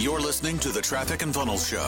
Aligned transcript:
You're 0.00 0.18
listening 0.18 0.58
to 0.60 0.70
the 0.70 0.80
Traffic 0.80 1.20
and 1.20 1.34
Funnels 1.34 1.68
Show. 1.68 1.78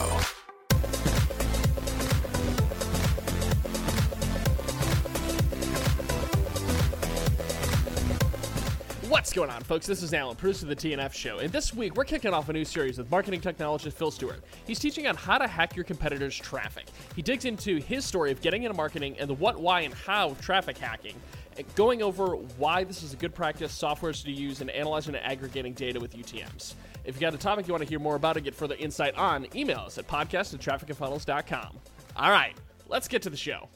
What's 9.09 9.33
going 9.33 9.49
on, 9.49 9.63
folks? 9.63 9.87
This 9.87 10.03
is 10.03 10.13
Alan, 10.13 10.35
producer 10.35 10.67
of 10.67 10.69
the 10.69 10.75
TNF 10.75 11.11
Show, 11.11 11.39
and 11.39 11.51
this 11.51 11.73
week 11.73 11.95
we're 11.95 12.03
kicking 12.03 12.35
off 12.35 12.49
a 12.49 12.53
new 12.53 12.63
series 12.63 12.99
with 12.99 13.09
marketing 13.09 13.41
technologist 13.41 13.93
Phil 13.93 14.11
Stewart. 14.11 14.43
He's 14.67 14.77
teaching 14.77 15.07
on 15.07 15.15
how 15.15 15.39
to 15.39 15.47
hack 15.47 15.75
your 15.75 15.83
competitors' 15.83 16.37
traffic. 16.37 16.85
He 17.15 17.23
digs 17.23 17.45
into 17.45 17.77
his 17.77 18.05
story 18.05 18.31
of 18.31 18.41
getting 18.41 18.61
into 18.61 18.77
marketing 18.77 19.15
and 19.17 19.27
the 19.27 19.33
what, 19.33 19.59
why, 19.59 19.81
and 19.81 19.93
how 19.95 20.29
of 20.29 20.39
traffic 20.39 20.77
hacking, 20.77 21.15
going 21.73 22.03
over 22.03 22.35
why 22.35 22.83
this 22.83 23.01
is 23.01 23.13
a 23.13 23.17
good 23.17 23.33
practice, 23.33 23.75
softwares 23.75 24.23
to 24.23 24.31
use, 24.31 24.61
and 24.61 24.69
analyzing 24.69 25.15
and 25.15 25.25
aggregating 25.25 25.73
data 25.73 25.99
with 25.99 26.15
UTMs. 26.15 26.75
If 27.05 27.15
you 27.15 27.21
got 27.21 27.33
a 27.33 27.37
topic 27.37 27.67
you 27.67 27.73
want 27.73 27.83
to 27.83 27.89
hear 27.89 27.99
more 27.99 28.15
about 28.15 28.37
or 28.37 28.39
get 28.39 28.55
further 28.55 28.75
insight 28.75 29.15
on, 29.15 29.47
email 29.55 29.79
us 29.79 29.97
at 29.97 30.07
podcast 30.07 30.53
at 30.53 30.61
trafficandfunnels.com. 30.61 31.77
All 32.15 32.31
right, 32.31 32.55
let's 32.87 33.07
get 33.07 33.21
to 33.23 33.29
the 33.29 33.37
show. 33.37 33.67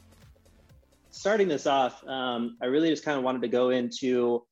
Starting 1.10 1.48
this 1.48 1.66
off, 1.66 2.06
um, 2.06 2.56
I 2.62 2.66
really 2.66 2.88
just 2.88 3.04
kind 3.04 3.18
of 3.18 3.24
wanted 3.24 3.42
to 3.42 3.48
go 3.48 3.70
into 3.70 4.44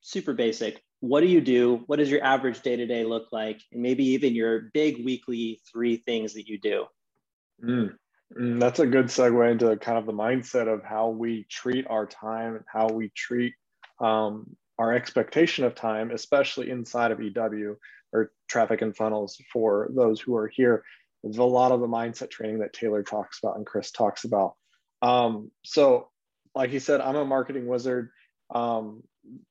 super 0.00 0.32
basic. 0.32 0.82
What 1.00 1.20
do 1.20 1.26
you 1.26 1.40
do? 1.40 1.82
What 1.86 1.96
does 1.96 2.10
your 2.10 2.22
average 2.24 2.60
day 2.62 2.76
to 2.76 2.86
day 2.86 3.04
look 3.04 3.28
like? 3.32 3.60
And 3.72 3.82
maybe 3.82 4.04
even 4.08 4.34
your 4.34 4.70
big 4.74 5.04
weekly 5.04 5.60
three 5.70 5.96
things 5.96 6.34
that 6.34 6.48
you 6.48 6.58
do. 6.58 6.86
Mm, 7.64 7.94
mm, 8.38 8.60
that's 8.60 8.80
a 8.80 8.86
good 8.86 9.06
segue 9.06 9.50
into 9.50 9.76
kind 9.76 9.98
of 9.98 10.06
the 10.06 10.12
mindset 10.12 10.72
of 10.72 10.82
how 10.82 11.10
we 11.10 11.46
treat 11.50 11.86
our 11.88 12.06
time 12.06 12.56
and 12.56 12.64
how 12.66 12.88
we 12.88 13.10
treat 13.14 13.54
um, 14.00 14.56
our 14.78 14.92
expectation 14.94 15.64
of 15.64 15.74
time, 15.74 16.10
especially 16.10 16.70
inside 16.70 17.12
of 17.12 17.20
EW 17.20 17.76
or 18.12 18.32
traffic 18.48 18.82
and 18.82 18.96
funnels 18.96 19.40
for 19.52 19.90
those 19.94 20.20
who 20.20 20.36
are 20.36 20.48
here. 20.48 20.84
There's 21.22 21.38
a 21.38 21.44
lot 21.44 21.72
of 21.72 21.80
the 21.80 21.86
mindset 21.86 22.30
training 22.30 22.60
that 22.60 22.72
Taylor 22.72 23.02
talks 23.02 23.38
about 23.42 23.56
and 23.56 23.66
Chris 23.66 23.90
talks 23.90 24.24
about. 24.24 24.54
Um, 25.02 25.50
so, 25.64 26.08
like 26.54 26.70
he 26.70 26.78
said, 26.78 27.00
I'm 27.00 27.16
a 27.16 27.24
marketing 27.24 27.66
wizard. 27.66 28.10
Um, 28.52 29.02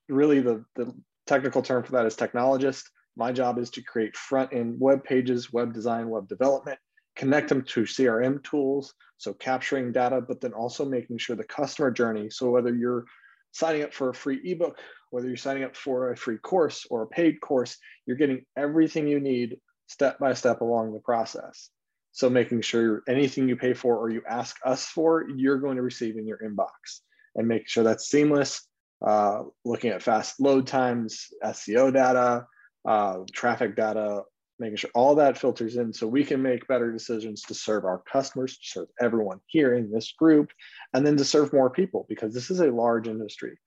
really 0.08 0.42
the, 0.42 0.66
the 0.75 0.94
technical 1.28 1.61
term 1.61 1.83
for 1.83 1.94
that 1.94 2.06
is 2.06 2.16
technologist. 2.16 2.83
My 3.16 3.31
job 3.31 3.59
is 3.59 3.70
to 3.72 3.83
create 3.83 4.16
front 4.16 4.53
end 4.53 4.80
web 4.80 5.03
pages, 5.03 5.53
web 5.53 5.73
design, 5.73 6.09
web 6.09 6.28
development, 6.28 6.80
connect 7.16 7.50
them 7.50 7.64
to 7.64 7.81
CRM 7.81 8.44
tools. 8.44 8.94
So 9.17 9.33
capturing 9.33 9.92
data, 9.92 10.22
but 10.22 10.42
then 10.42 10.53
also 10.53 10.86
making 10.86 11.17
sure 11.17 11.36
the 11.36 11.44
customer 11.44 11.92
journey. 11.92 12.30
So 12.30 12.50
whether 12.50 12.73
you're 12.73 13.05
signing 13.52 13.83
up 13.83 13.94
for 13.94 14.09
a 14.09 14.14
free 14.14 14.39
ebook, 14.44 14.80
whether 15.11 15.28
you're 15.28 15.38
signing 15.38 15.64
up 15.64 15.75
for 15.75 16.11
a 16.11 16.17
free 16.17 16.38
course 16.38 16.86
or 16.89 17.03
a 17.03 17.08
paid 17.08 17.42
course, 17.42 17.78
you're 18.05 18.17
getting 18.17 18.45
everything 18.58 19.08
you 19.08 19.19
need 19.19 19.58
step 19.88 20.19
by 20.19 20.33
step 20.33 20.61
along 20.61 20.94
the 20.94 21.00
process. 21.00 21.70
So 22.11 22.30
making 22.30 22.61
sure 22.61 23.03
anything 23.08 23.47
you 23.47 23.55
pay 23.55 23.73
for 23.73 23.97
or 23.97 24.09
you 24.09 24.22
ask 24.27 24.55
us 24.66 24.86
for, 24.86 25.27
you're 25.30 25.59
going 25.59 25.77
to 25.77 25.83
receive 25.83 26.17
in 26.17 26.27
your 26.27 26.39
inbox 26.39 27.02
and 27.36 27.47
make 27.47 27.67
sure 27.67 27.83
that's 27.83 28.09
seamless 28.09 28.67
uh, 29.05 29.44
looking 29.64 29.92
at 29.92 30.03
fast 30.03 30.39
load 30.39 30.67
times, 30.67 31.27
SEO 31.44 31.94
data, 31.94 32.45
uh, 32.88 33.20
traffic 33.31 33.75
data, 33.75 34.23
making 34.59 34.77
sure 34.77 34.89
all 34.93 35.15
that 35.15 35.38
filters 35.38 35.77
in 35.77 35.93
so 35.93 36.07
we 36.07 36.23
can 36.23 36.41
make 36.41 36.67
better 36.67 36.91
decisions 36.91 37.41
to 37.43 37.53
serve 37.53 37.85
our 37.85 38.02
customers, 38.11 38.57
to 38.57 38.67
serve 38.67 38.88
everyone 38.99 39.39
here 39.47 39.75
in 39.75 39.91
this 39.91 40.11
group, 40.11 40.49
and 40.93 41.05
then 41.05 41.17
to 41.17 41.25
serve 41.25 41.53
more 41.53 41.69
people 41.69 42.05
because 42.09 42.33
this 42.33 42.52
is 42.52 42.59
a 42.59 42.71
large 42.71 43.07
industry. 43.07 43.57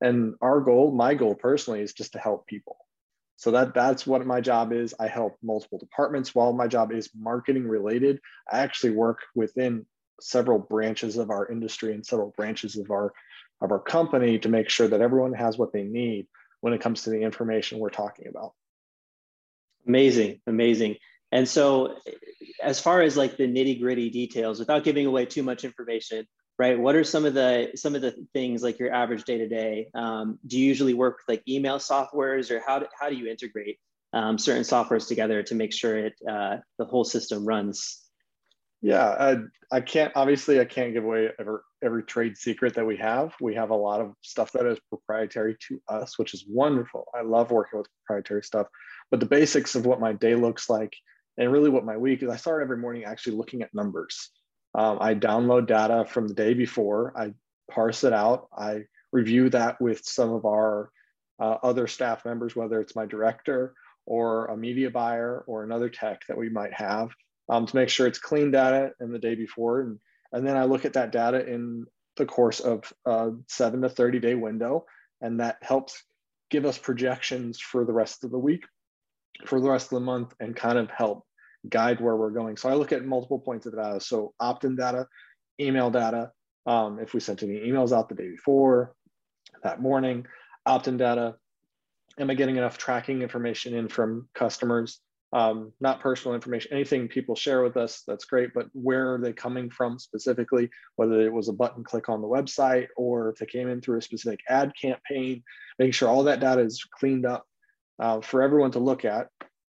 And 0.00 0.34
our 0.40 0.60
goal, 0.60 0.92
my 0.92 1.14
goal 1.14 1.34
personally, 1.34 1.80
is 1.80 1.92
just 1.92 2.12
to 2.12 2.18
help 2.18 2.46
people. 2.46 2.76
So 3.36 3.50
that 3.52 3.74
that's 3.74 4.06
what 4.06 4.26
my 4.26 4.40
job 4.40 4.72
is. 4.72 4.94
I 5.00 5.08
help 5.08 5.36
multiple 5.42 5.78
departments. 5.78 6.34
While 6.34 6.52
my 6.52 6.68
job 6.68 6.92
is 6.92 7.10
marketing 7.16 7.66
related, 7.66 8.20
I 8.50 8.60
actually 8.60 8.90
work 8.90 9.18
within 9.34 9.86
several 10.20 10.58
branches 10.58 11.16
of 11.16 11.30
our 11.30 11.48
industry 11.50 11.94
and 11.94 12.06
several 12.06 12.32
branches 12.36 12.76
of 12.76 12.90
our 12.90 13.12
of 13.60 13.70
our 13.70 13.80
company 13.80 14.38
to 14.40 14.48
make 14.48 14.68
sure 14.68 14.88
that 14.88 15.00
everyone 15.00 15.32
has 15.32 15.56
what 15.56 15.72
they 15.72 15.84
need 15.84 16.26
when 16.60 16.72
it 16.72 16.80
comes 16.80 17.02
to 17.02 17.10
the 17.10 17.20
information 17.20 17.78
we're 17.78 17.90
talking 17.90 18.26
about. 18.28 18.52
Amazing, 19.86 20.40
amazing. 20.46 20.96
And 21.32 21.48
so, 21.48 21.96
as 22.62 22.80
far 22.80 23.00
as 23.00 23.16
like 23.16 23.36
the 23.36 23.48
nitty 23.48 23.80
gritty 23.80 24.10
details, 24.10 24.58
without 24.58 24.84
giving 24.84 25.06
away 25.06 25.24
too 25.26 25.42
much 25.42 25.64
information, 25.64 26.26
right? 26.58 26.78
What 26.78 26.94
are 26.94 27.04
some 27.04 27.24
of 27.24 27.34
the 27.34 27.70
some 27.74 27.94
of 27.94 28.02
the 28.02 28.14
things 28.32 28.62
like 28.62 28.78
your 28.78 28.92
average 28.92 29.24
day 29.24 29.38
to 29.38 29.48
day? 29.48 29.88
Do 29.94 30.58
you 30.58 30.66
usually 30.66 30.94
work 30.94 31.18
with 31.18 31.36
like 31.36 31.48
email 31.48 31.78
softwares, 31.78 32.50
or 32.50 32.60
how 32.64 32.80
do, 32.80 32.86
how 32.98 33.08
do 33.08 33.16
you 33.16 33.28
integrate 33.28 33.78
um, 34.12 34.38
certain 34.38 34.62
softwares 34.62 35.08
together 35.08 35.42
to 35.44 35.54
make 35.54 35.72
sure 35.72 35.96
it 35.96 36.14
uh, 36.30 36.58
the 36.78 36.84
whole 36.84 37.04
system 37.04 37.44
runs 37.46 38.01
yeah, 38.82 39.08
I, 39.08 39.76
I 39.76 39.80
can't 39.80 40.12
obviously 40.16 40.60
I 40.60 40.64
can't 40.64 40.92
give 40.92 41.04
away 41.04 41.30
every 41.38 41.58
every 41.82 42.02
trade 42.02 42.36
secret 42.36 42.74
that 42.74 42.84
we 42.84 42.96
have. 42.96 43.32
We 43.40 43.54
have 43.54 43.70
a 43.70 43.76
lot 43.76 44.00
of 44.00 44.14
stuff 44.22 44.50
that 44.52 44.66
is 44.66 44.78
proprietary 44.88 45.56
to 45.68 45.80
us, 45.88 46.18
which 46.18 46.34
is 46.34 46.44
wonderful. 46.48 47.06
I 47.14 47.22
love 47.22 47.52
working 47.52 47.78
with 47.78 47.88
proprietary 48.04 48.42
stuff. 48.42 48.66
But 49.10 49.20
the 49.20 49.26
basics 49.26 49.76
of 49.76 49.86
what 49.86 50.00
my 50.00 50.12
day 50.12 50.34
looks 50.34 50.68
like 50.68 50.92
and 51.38 51.52
really 51.52 51.70
what 51.70 51.84
my 51.84 51.96
week 51.96 52.22
is, 52.24 52.28
I 52.28 52.36
start 52.36 52.62
every 52.62 52.76
morning 52.76 53.04
actually 53.04 53.36
looking 53.36 53.62
at 53.62 53.72
numbers. 53.72 54.30
Um, 54.74 54.98
I 55.00 55.14
download 55.14 55.68
data 55.68 56.04
from 56.04 56.26
the 56.26 56.34
day 56.34 56.52
before. 56.52 57.12
I 57.16 57.34
parse 57.70 58.02
it 58.04 58.12
out. 58.12 58.48
I 58.56 58.82
review 59.12 59.48
that 59.50 59.80
with 59.80 60.04
some 60.04 60.30
of 60.30 60.44
our 60.44 60.90
uh, 61.38 61.58
other 61.62 61.86
staff 61.86 62.24
members, 62.24 62.56
whether 62.56 62.80
it's 62.80 62.96
my 62.96 63.06
director 63.06 63.74
or 64.06 64.46
a 64.46 64.56
media 64.56 64.90
buyer 64.90 65.44
or 65.46 65.62
another 65.62 65.88
tech 65.88 66.22
that 66.26 66.36
we 66.36 66.48
might 66.48 66.72
have 66.72 67.10
um, 67.52 67.66
to 67.66 67.76
make 67.76 67.90
sure 67.90 68.06
it's 68.06 68.18
clean 68.18 68.50
data 68.50 68.92
in 69.00 69.12
the 69.12 69.18
day 69.18 69.34
before. 69.34 69.82
And, 69.82 69.98
and 70.32 70.46
then 70.46 70.56
I 70.56 70.64
look 70.64 70.86
at 70.86 70.94
that 70.94 71.12
data 71.12 71.46
in 71.46 71.84
the 72.16 72.24
course 72.24 72.60
of 72.60 72.90
a 73.04 73.32
seven 73.46 73.82
to 73.82 73.90
30 73.90 74.20
day 74.20 74.34
window. 74.34 74.86
And 75.20 75.38
that 75.40 75.58
helps 75.60 76.02
give 76.50 76.64
us 76.64 76.78
projections 76.78 77.60
for 77.60 77.84
the 77.84 77.92
rest 77.92 78.24
of 78.24 78.30
the 78.30 78.38
week, 78.38 78.64
for 79.44 79.60
the 79.60 79.68
rest 79.68 79.92
of 79.92 79.96
the 79.96 80.04
month, 80.04 80.32
and 80.40 80.56
kind 80.56 80.78
of 80.78 80.90
help 80.90 81.26
guide 81.68 82.00
where 82.00 82.16
we're 82.16 82.30
going. 82.30 82.56
So 82.56 82.70
I 82.70 82.74
look 82.74 82.90
at 82.90 83.04
multiple 83.04 83.38
points 83.38 83.66
of 83.66 83.76
data. 83.76 84.00
So 84.00 84.32
opt-in 84.40 84.74
data, 84.74 85.06
email 85.60 85.90
data. 85.90 86.32
Um, 86.64 87.00
if 87.00 87.12
we 87.12 87.20
sent 87.20 87.42
any 87.42 87.58
emails 87.60 87.92
out 87.92 88.08
the 88.08 88.14
day 88.14 88.30
before, 88.30 88.94
that 89.62 89.82
morning, 89.82 90.26
opt-in 90.64 90.96
data. 90.96 91.36
Am 92.18 92.30
I 92.30 92.34
getting 92.34 92.56
enough 92.56 92.78
tracking 92.78 93.20
information 93.20 93.74
in 93.74 93.88
from 93.88 94.28
customers? 94.34 95.00
Um, 95.32 95.72
not 95.80 96.00
personal 96.00 96.34
information, 96.34 96.72
anything 96.72 97.08
people 97.08 97.34
share 97.34 97.62
with 97.62 97.76
us, 97.76 98.02
that's 98.06 98.26
great, 98.26 98.52
but 98.54 98.66
where 98.72 99.14
are 99.14 99.18
they 99.18 99.32
coming 99.32 99.70
from 99.70 99.98
specifically, 99.98 100.68
whether 100.96 101.22
it 101.22 101.32
was 101.32 101.48
a 101.48 101.54
button 101.54 101.82
click 101.82 102.08
on 102.08 102.20
the 102.20 102.28
website 102.28 102.88
or 102.96 103.30
if 103.30 103.36
they 103.36 103.46
came 103.46 103.68
in 103.68 103.80
through 103.80 103.98
a 103.98 104.02
specific 104.02 104.40
ad 104.48 104.72
campaign, 104.80 105.42
making 105.78 105.92
sure 105.92 106.08
all 106.08 106.24
that 106.24 106.40
data 106.40 106.60
is 106.60 106.84
cleaned 106.98 107.24
up 107.24 107.46
uh, 107.98 108.20
for 108.20 108.42
everyone 108.42 108.72
to 108.72 108.78
look 108.78 109.04
at. 109.06 109.28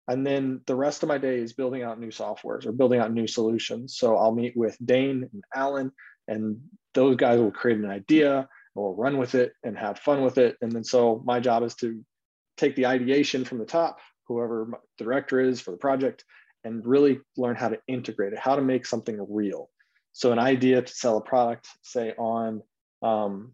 And 0.08 0.26
then 0.26 0.60
the 0.66 0.74
rest 0.74 1.04
of 1.04 1.08
my 1.08 1.18
day 1.18 1.38
is 1.38 1.52
building 1.52 1.84
out 1.84 2.00
new 2.00 2.10
softwares 2.10 2.66
or 2.66 2.72
building 2.72 2.98
out 2.98 3.12
new 3.12 3.28
solutions. 3.28 3.96
So 3.96 4.16
I'll 4.16 4.34
meet 4.34 4.56
with 4.56 4.76
Dane 4.84 5.28
and 5.32 5.44
Alan, 5.54 5.92
and 6.26 6.60
those 6.92 7.14
guys 7.16 7.38
will 7.38 7.52
create 7.52 7.78
an 7.78 7.88
idea, 7.88 8.48
we'll 8.74 8.94
run 8.94 9.16
with 9.16 9.36
it 9.36 9.52
and 9.62 9.78
have 9.78 10.00
fun 10.00 10.22
with 10.22 10.38
it. 10.38 10.56
And 10.60 10.72
then 10.72 10.82
so 10.82 11.22
my 11.24 11.38
job 11.38 11.62
is 11.62 11.76
to 11.76 12.04
take 12.56 12.74
the 12.74 12.86
ideation 12.86 13.44
from 13.44 13.58
the 13.58 13.64
top 13.64 13.98
whoever 14.32 14.80
director 14.98 15.40
is 15.40 15.60
for 15.60 15.70
the 15.70 15.76
project 15.76 16.24
and 16.64 16.86
really 16.86 17.20
learn 17.36 17.56
how 17.56 17.68
to 17.68 17.78
integrate 17.88 18.32
it, 18.32 18.38
how 18.38 18.56
to 18.56 18.62
make 18.62 18.86
something 18.86 19.24
real. 19.28 19.68
So 20.12 20.32
an 20.32 20.38
idea 20.38 20.82
to 20.82 20.92
sell 20.92 21.16
a 21.16 21.22
product, 21.22 21.68
say 21.82 22.12
on 22.18 22.62
um, 23.02 23.52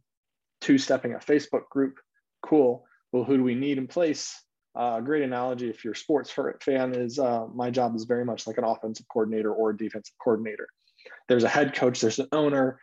two-stepping 0.60 1.14
a 1.14 1.18
Facebook 1.18 1.68
group, 1.70 1.98
cool. 2.42 2.84
Well, 3.12 3.24
who 3.24 3.36
do 3.36 3.42
we 3.42 3.54
need 3.54 3.78
in 3.78 3.86
place? 3.86 4.42
Uh, 4.78 4.96
a 4.98 5.02
great 5.02 5.22
analogy, 5.22 5.70
if 5.70 5.84
you're 5.84 5.94
a 5.94 5.96
sports 5.96 6.30
fan, 6.30 6.94
is 6.94 7.18
uh, 7.18 7.46
my 7.54 7.70
job 7.70 7.96
is 7.96 8.04
very 8.04 8.24
much 8.24 8.46
like 8.46 8.58
an 8.58 8.64
offensive 8.64 9.06
coordinator 9.08 9.52
or 9.52 9.70
a 9.70 9.76
defensive 9.76 10.14
coordinator. 10.22 10.68
There's 11.28 11.44
a 11.44 11.48
head 11.48 11.74
coach, 11.74 12.00
there's 12.00 12.18
an 12.18 12.28
owner. 12.32 12.80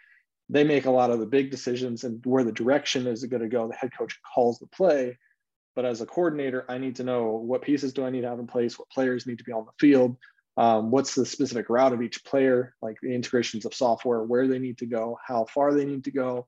They 0.50 0.64
make 0.64 0.86
a 0.86 0.92
lot 0.92 1.12
of 1.12 1.20
the 1.20 1.26
big 1.26 1.52
decisions 1.52 2.04
and 2.04 2.24
where 2.26 2.44
the 2.44 2.52
direction 2.52 3.08
is 3.08 3.24
going 3.26 3.44
to 3.44 3.50
go. 3.50 3.68
The 3.68 3.76
head 3.76 3.92
coach 3.98 4.20
calls 4.34 4.60
the 4.60 4.68
play, 4.68 5.18
but 5.76 5.86
as 5.86 6.02
a 6.02 6.06
coordinator, 6.06 6.66
I 6.70 6.78
need 6.78 6.96
to 6.98 7.04
know 7.04 7.32
what 7.32 7.62
pieces 7.62 7.94
do 7.94 8.06
I 8.06 8.10
need 8.10 8.22
to 8.22 8.30
have 8.30 8.40
in 8.40 8.48
place, 8.48 8.80
what 8.80 8.90
players 8.90 9.28
need 9.28 9.40
to 9.40 9.44
be 9.44 9.52
on 9.52 9.66
the 9.66 9.72
field, 9.80 10.18
um, 10.58 10.90
what's 10.90 11.16
the 11.16 11.26
specific 11.26 11.70
route 11.70 11.94
of 11.94 12.02
each 12.02 12.24
player, 12.24 12.74
like 12.82 12.98
the 13.02 13.14
integrations 13.14 13.66
of 13.66 13.74
software, 13.74 14.24
where 14.24 14.48
they 14.48 14.60
need 14.60 14.78
to 14.78 14.86
go, 14.86 15.18
how 15.26 15.46
far 15.54 15.74
they 15.74 15.86
need 15.86 16.06
to 16.06 16.12
go, 16.12 16.48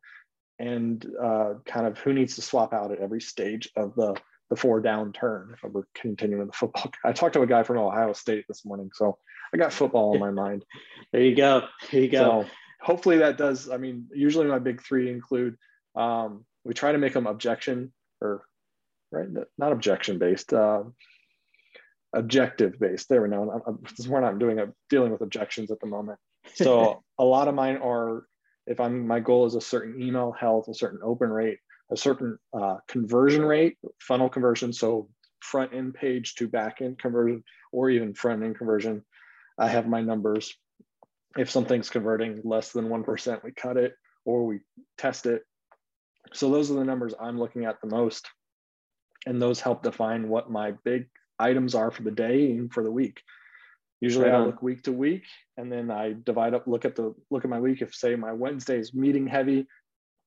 and 0.59 1.05
uh, 1.21 1.55
kind 1.65 1.85
of 1.85 1.97
who 1.99 2.13
needs 2.13 2.35
to 2.35 2.41
swap 2.41 2.73
out 2.73 2.91
at 2.91 2.99
every 2.99 3.21
stage 3.21 3.69
of 3.75 3.95
the 3.95 4.15
the 4.49 4.55
four 4.55 4.79
down 4.79 5.11
turn. 5.11 5.53
If 5.53 5.69
we're 5.69 5.83
continuing 5.93 6.47
the 6.47 6.53
football, 6.53 6.89
I 7.03 7.11
talked 7.11 7.33
to 7.33 7.41
a 7.41 7.47
guy 7.47 7.63
from 7.63 7.79
Ohio 7.79 8.13
State 8.13 8.45
this 8.47 8.63
morning, 8.65 8.91
so 8.93 9.17
I 9.53 9.57
got 9.57 9.73
football 9.73 10.13
on 10.13 10.19
my 10.19 10.31
mind. 10.31 10.63
there 11.11 11.21
you 11.21 11.35
go. 11.35 11.63
There 11.91 12.01
you 12.01 12.09
go. 12.09 12.43
So 12.43 12.49
hopefully 12.81 13.17
that 13.17 13.37
does. 13.37 13.69
I 13.69 13.75
mean, 13.75 14.07
usually 14.13 14.47
my 14.47 14.59
big 14.59 14.81
three 14.81 15.11
include 15.11 15.57
um, 15.95 16.45
we 16.63 16.73
try 16.73 16.93
to 16.93 16.97
make 16.97 17.13
them 17.13 17.27
objection 17.27 17.91
or 18.21 18.43
right? 19.11 19.27
Not 19.57 19.71
objection 19.71 20.19
based. 20.19 20.53
Uh, 20.53 20.83
objective 22.13 22.79
based. 22.79 23.09
There 23.09 23.21
we 23.21 23.29
go. 23.29 23.61
We're 24.07 24.21
not 24.21 24.39
doing 24.39 24.59
a 24.59 24.67
dealing 24.89 25.11
with 25.11 25.21
objections 25.21 25.71
at 25.71 25.79
the 25.79 25.87
moment. 25.87 26.19
So 26.55 27.03
a 27.19 27.23
lot 27.23 27.47
of 27.47 27.55
mine 27.55 27.77
are 27.77 28.25
if 28.65 28.79
I'm 28.79 29.07
my 29.07 29.19
goal 29.19 29.45
is 29.45 29.55
a 29.55 29.61
certain 29.61 30.01
email 30.01 30.31
health, 30.31 30.67
a 30.67 30.73
certain 30.73 30.99
open 31.03 31.29
rate, 31.29 31.59
a 31.91 31.97
certain 31.97 32.37
uh, 32.53 32.77
conversion 32.87 33.43
rate, 33.43 33.77
funnel 33.99 34.29
conversion, 34.29 34.73
so 34.73 35.09
front 35.39 35.73
end 35.73 35.93
page 35.93 36.35
to 36.35 36.47
back 36.47 36.81
end 36.81 36.99
conversion, 36.99 37.43
or 37.71 37.89
even 37.89 38.13
front 38.13 38.43
end 38.43 38.57
conversion. 38.57 39.03
I 39.57 39.69
have 39.69 39.87
my 39.87 40.01
numbers. 40.01 40.55
If 41.37 41.49
something's 41.49 41.89
converting 41.89 42.41
less 42.43 42.71
than 42.71 42.89
1%, 42.89 43.43
we 43.43 43.51
cut 43.51 43.77
it 43.77 43.93
or 44.25 44.45
we 44.45 44.59
test 44.97 45.25
it. 45.25 45.43
So 46.33 46.49
those 46.49 46.71
are 46.71 46.75
the 46.75 46.83
numbers 46.83 47.13
I'm 47.19 47.39
looking 47.39 47.65
at 47.65 47.79
the 47.81 47.87
most. 47.87 48.27
And 49.27 49.41
those 49.41 49.59
help 49.59 49.83
define 49.83 50.29
what 50.29 50.49
my 50.49 50.71
big 50.83 51.07
items 51.37 51.75
are 51.75 51.91
for 51.91 52.03
the 52.03 52.11
day 52.11 52.51
and 52.51 52.71
for 52.71 52.83
the 52.83 52.91
week. 52.91 53.21
Usually 53.99 54.29
I 54.29 54.39
look 54.45 54.61
week 54.61 54.83
to 54.83 54.91
week 54.91 55.23
and 55.57 55.71
then 55.71 55.91
I 55.91 56.15
divide 56.23 56.53
up, 56.53 56.67
look 56.67 56.85
at 56.85 56.95
the 56.95 57.13
look 57.29 57.43
at 57.43 57.49
my 57.49 57.59
week. 57.59 57.81
If 57.81 57.93
say 57.93 58.15
my 58.15 58.31
Wednesday 58.31 58.77
is 58.77 58.93
meeting 58.93 59.27
heavy, 59.27 59.67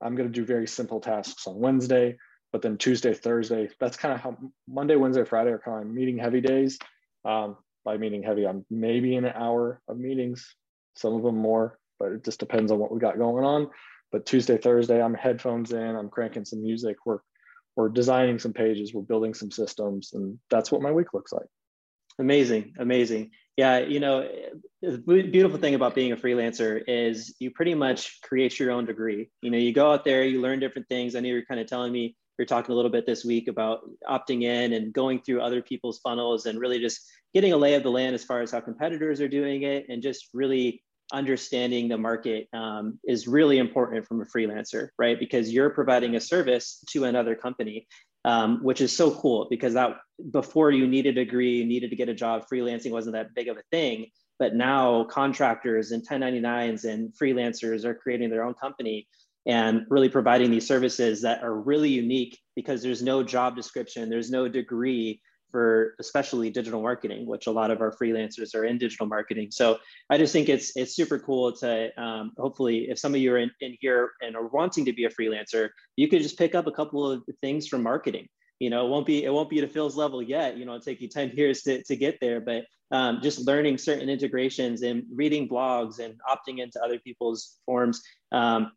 I'm 0.02 0.17
going 0.17 0.29
to 0.29 0.41
do 0.41 0.44
very 0.44 0.67
simple 0.67 1.00
tasks 1.00 1.47
on 1.47 1.58
Wednesday, 1.58 2.17
but 2.52 2.62
then 2.62 2.76
Tuesday, 2.76 3.14
Thursday, 3.14 3.69
that's 3.79 3.97
kind 3.97 4.12
of 4.12 4.20
how 4.20 4.37
Monday, 4.69 4.97
Wednesday, 4.97 5.25
Friday 5.25 5.50
are 5.50 5.58
kind 5.58 5.87
of 5.87 5.94
meeting 5.94 6.19
heavy 6.19 6.41
days. 6.41 6.79
Um, 7.25 7.56
by 7.85 7.97
meeting 7.97 8.23
heavy, 8.23 8.47
I'm 8.47 8.64
maybe 8.70 9.17
in 9.17 9.25
an 9.25 9.32
hour 9.35 9.81
of 9.88 9.99
meetings, 9.99 10.55
some 10.97 11.14
of 11.14 11.23
them 11.23 11.38
more, 11.38 11.79
but 11.99 12.12
it 12.12 12.25
just 12.25 12.41
depends 12.41 12.70
on 12.70 12.79
what 12.79 12.93
we 12.93 12.99
got 12.99 13.19
going 13.19 13.44
on. 13.44 13.70
But 14.12 14.26
Tuesday, 14.26 14.58
Thursday, 14.58 15.00
I'm 15.00 15.14
headphones 15.14 15.73
in, 15.73 15.97
I'm 15.97 16.11
cranking 16.11 16.44
some 16.44 16.62
music, 16.62 16.97
we're 17.06 17.20
we're 17.77 17.89
designing 17.89 18.39
some 18.39 18.53
pages, 18.53 18.93
we're 18.93 19.03
building 19.03 19.35
some 19.35 19.51
systems, 19.51 20.13
and 20.13 20.39
that's 20.51 20.71
what 20.71 20.83
my 20.83 20.93
week 20.93 21.15
looks 21.15 21.33
like. 21.33 21.47
Amazing, 22.19 22.75
amazing. 22.79 23.31
Yeah, 23.57 23.79
you 23.79 24.01
know, 24.01 24.29
the 24.83 24.99
beautiful 24.99 25.59
thing 25.59 25.75
about 25.75 25.95
being 25.95 26.13
a 26.13 26.17
freelancer 26.17 26.83
is 26.87 27.35
you 27.39 27.51
pretty 27.51 27.75
much 27.75 28.21
create 28.23 28.59
your 28.59 28.73
own 28.73 28.87
degree. 28.87 29.31
You 29.43 29.51
know, 29.51 29.59
you 29.59 29.73
go 29.73 29.93
out 29.93 30.05
there, 30.05 30.25
you 30.25 30.41
learn 30.41 30.61
different 30.61 30.89
things. 30.89 31.15
I 31.15 31.21
know 31.21 31.29
you're 31.29 31.45
kind 31.45 31.61
of 31.61 31.67
telling 31.67 31.93
me 31.93 32.17
you're 32.39 32.47
talking 32.47 32.73
a 32.73 32.77
little 32.77 32.91
bit 32.91 33.05
this 33.05 33.23
week 33.23 33.49
about 33.49 33.81
opting 34.09 34.45
in 34.45 34.73
and 34.73 34.95
going 34.95 35.21
through 35.21 35.43
other 35.43 35.61
people's 35.61 35.99
funnels 35.99 36.47
and 36.47 36.59
really 36.59 36.79
just 36.79 37.07
getting 37.35 37.53
a 37.53 37.57
lay 37.57 37.75
of 37.75 37.83
the 37.83 37.91
land 37.91 38.15
as 38.15 38.25
far 38.25 38.41
as 38.41 38.51
how 38.51 38.61
competitors 38.61 39.21
are 39.21 39.29
doing 39.29 39.63
it 39.63 39.87
and 39.91 40.03
just 40.03 40.29
really 40.33 40.83
understanding 41.12 41.89
the 41.89 41.99
market 41.99 42.49
um, 42.53 42.99
is 43.07 43.27
really 43.27 43.59
important 43.59 44.07
from 44.07 44.21
a 44.21 44.25
freelancer, 44.25 44.89
right? 44.99 45.19
Because 45.19 45.53
you're 45.53 45.71
providing 45.71 46.17
a 46.17 46.21
service 46.21 46.83
to 46.91 47.05
another 47.05 47.35
company, 47.35 47.87
um, 48.25 48.62
which 48.62 48.81
is 48.81 48.95
so 48.95 49.11
cool 49.11 49.47
because 49.51 49.75
that 49.75 49.97
before 50.31 50.71
you 50.71 50.87
needed 50.87 51.17
a 51.19 51.25
degree, 51.25 51.59
you 51.59 51.65
needed 51.65 51.91
to 51.91 51.97
get 51.97 52.09
a 52.09 52.15
job, 52.15 52.45
freelancing 52.53 52.91
wasn't 52.91 53.15
that 53.15 53.35
big 53.35 53.49
of 53.49 53.57
a 53.57 53.62
thing. 53.71 54.07
But 54.39 54.55
now 54.55 55.05
contractors 55.05 55.93
and 55.93 56.07
1099s 56.07 56.85
and 56.85 57.12
freelancers 57.12 57.85
are 57.85 57.95
creating 57.95 58.31
their 58.31 58.43
own 58.43 58.55
company 58.55 59.07
and 59.47 59.87
really 59.89 60.09
providing 60.09 60.51
these 60.51 60.67
services 60.67 61.23
that 61.23 61.43
are 61.43 61.55
really 61.55 61.91
unique 61.91 62.39
because 62.57 62.83
there's 62.83 63.03
no 63.03 63.23
job 63.23 63.57
description, 63.57 64.11
there's 64.11 64.31
no 64.31 64.49
degree, 64.49 65.21
for 65.50 65.94
especially 65.99 66.50
digital 66.50 66.82
marketing, 66.82 67.26
which 67.26 67.47
a 67.47 67.50
lot 67.50 67.70
of 67.70 67.81
our 67.81 67.93
freelancers 67.93 68.55
are 68.55 68.64
in 68.64 68.79
digital 68.79 69.06
marketing. 69.06 69.49
So 69.50 69.79
I 70.08 70.19
just 70.19 70.32
think 70.32 70.49
it's 70.49 70.76
it's 70.76 70.94
super 70.94 71.19
cool 71.19 71.52
to 71.58 71.91
um, 72.00 72.32
hopefully 72.38 72.91
if 72.91 72.99
some 72.99 73.14
of 73.14 73.20
you 73.20 73.32
are 73.35 73.38
in, 73.38 73.50
in 73.61 73.76
here 73.81 74.12
and 74.20 74.37
are 74.37 74.47
wanting 74.49 74.85
to 74.87 74.93
be 74.93 75.05
a 75.05 75.11
freelancer, 75.11 75.70
you 75.97 76.08
could 76.08 76.23
just 76.23 76.38
pick 76.38 76.55
up 76.55 76.67
a 76.67 76.73
couple 76.73 77.11
of 77.11 77.23
things 77.41 77.67
from 77.67 77.82
marketing. 77.82 78.29
You 78.58 78.69
know, 78.69 78.87
it 78.87 78.91
won't 78.91 79.06
be 79.06 79.25
it 79.25 79.32
won't 79.32 79.50
be 79.50 79.61
to 79.61 79.69
Phil's 79.69 79.97
level 79.97 80.23
yet. 80.23 80.56
You 80.56 80.64
know, 80.64 80.75
it'll 80.75 80.85
take 80.85 81.00
you 81.00 81.08
10 81.08 81.31
years 81.31 81.62
to, 81.62 81.82
to 81.85 81.97
get 81.97 82.19
there, 82.20 82.41
but 82.41 82.64
um, 82.91 83.20
just 83.23 83.47
learning 83.47 83.79
certain 83.79 84.11
integrations 84.11 84.82
and 84.82 85.05
reading 85.14 85.49
blogs 85.49 85.99
and 85.99 86.14
opting 86.29 86.58
into 86.58 86.82
other 86.82 86.99
people's 86.99 87.58
forms 87.64 88.02
um, 88.32 88.73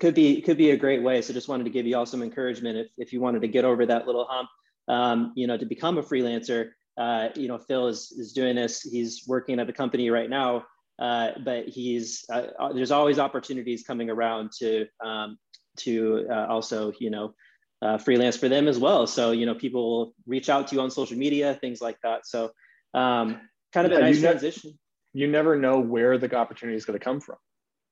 could 0.00 0.14
be 0.14 0.40
could 0.40 0.56
be 0.56 0.70
a 0.70 0.76
great 0.76 1.02
way. 1.02 1.22
So 1.22 1.32
just 1.32 1.48
wanted 1.48 1.64
to 1.64 1.70
give 1.70 1.86
you 1.86 1.96
all 1.96 2.06
some 2.06 2.22
encouragement 2.22 2.78
if, 2.78 2.86
if 2.96 3.12
you 3.12 3.20
wanted 3.20 3.42
to 3.42 3.48
get 3.48 3.64
over 3.64 3.86
that 3.86 4.06
little 4.06 4.26
hump 4.28 4.48
um, 4.88 5.32
you 5.36 5.46
know, 5.46 5.56
to 5.56 5.66
become 5.66 5.98
a 5.98 6.02
freelancer. 6.02 6.70
Uh, 6.96 7.28
you 7.36 7.46
know, 7.46 7.58
Phil 7.58 7.86
is, 7.88 8.12
is 8.12 8.32
doing 8.32 8.56
this. 8.56 8.82
He's 8.82 9.22
working 9.26 9.60
at 9.60 9.68
a 9.68 9.72
company 9.72 10.10
right 10.10 10.28
now, 10.28 10.64
uh, 10.98 11.30
but 11.44 11.68
he's 11.68 12.24
uh, 12.32 12.46
uh 12.58 12.72
there's 12.72 12.90
always 12.90 13.18
opportunities 13.18 13.84
coming 13.84 14.10
around 14.10 14.50
to 14.58 14.86
um, 15.04 15.38
to 15.76 16.26
uh, 16.28 16.46
also 16.46 16.92
you 16.98 17.10
know 17.10 17.34
uh, 17.82 17.98
freelance 17.98 18.36
for 18.36 18.48
them 18.48 18.66
as 18.66 18.78
well. 18.78 19.06
So 19.06 19.30
you 19.30 19.46
know, 19.46 19.54
people 19.54 19.90
will 19.90 20.14
reach 20.26 20.48
out 20.48 20.68
to 20.68 20.74
you 20.74 20.80
on 20.80 20.90
social 20.90 21.16
media, 21.16 21.54
things 21.54 21.80
like 21.80 21.98
that. 22.02 22.26
So 22.26 22.50
um, 22.94 23.40
kind 23.72 23.86
of 23.86 23.92
yeah, 23.92 23.98
a 23.98 24.00
nice 24.00 24.16
you 24.16 24.22
transition. 24.22 24.70
Ne- 24.70 25.20
you 25.20 25.28
never 25.28 25.56
know 25.56 25.78
where 25.78 26.18
the 26.18 26.34
opportunity 26.34 26.76
is 26.76 26.84
going 26.84 26.98
to 26.98 27.04
come 27.04 27.20
from, 27.20 27.36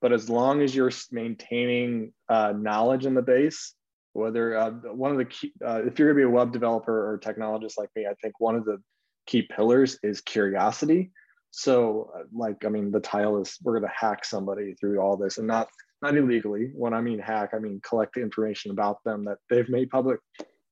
but 0.01 0.13
as 0.13 0.29
long 0.29 0.63
as 0.63 0.75
you're 0.75 0.93
maintaining 1.13 2.13
knowledge 2.29 3.07
in 3.07 3.15
the 3.15 3.23
base 3.23 3.75
whether 4.17 4.57
uh, 4.57 4.71
one 4.71 5.11
of 5.11 5.19
the 5.19 5.27
key, 5.27 5.53
uh, 5.65 5.83
if 5.85 5.99
you're 5.99 6.13
going 6.13 6.23
to 6.23 6.29
be 6.29 6.33
a 6.33 6.37
web 6.37 6.53
developer 6.53 7.13
or 7.13 7.19
technologist 7.19 7.79
like 7.79 7.91
me, 7.95 8.07
I 8.07 8.15
think 8.15 8.41
one 8.41 8.57
of 8.57 8.65
the 8.65 8.83
key 9.27 9.43
pillars 9.43 9.99
is 10.03 10.21
curiosity. 10.23 11.11
So, 11.51 12.11
uh, 12.17 12.23
like, 12.33 12.65
I 12.65 12.69
mean, 12.69 12.91
the 12.91 13.01
title 13.01 13.41
is 13.41 13.59
we're 13.63 13.79
going 13.79 13.91
to 13.91 13.95
hack 13.95 14.25
somebody 14.25 14.75
through 14.75 15.01
all 15.01 15.17
this, 15.17 15.39
and 15.39 15.47
not 15.47 15.69
not 16.03 16.17
illegally. 16.17 16.71
When 16.75 16.95
I 16.95 17.01
mean 17.01 17.19
hack, 17.19 17.51
I 17.55 17.59
mean 17.59 17.81
collect 17.87 18.17
information 18.17 18.71
about 18.71 19.05
them 19.05 19.25
that 19.27 19.39
they've 19.51 19.69
made 19.69 19.91
public, 19.91 20.21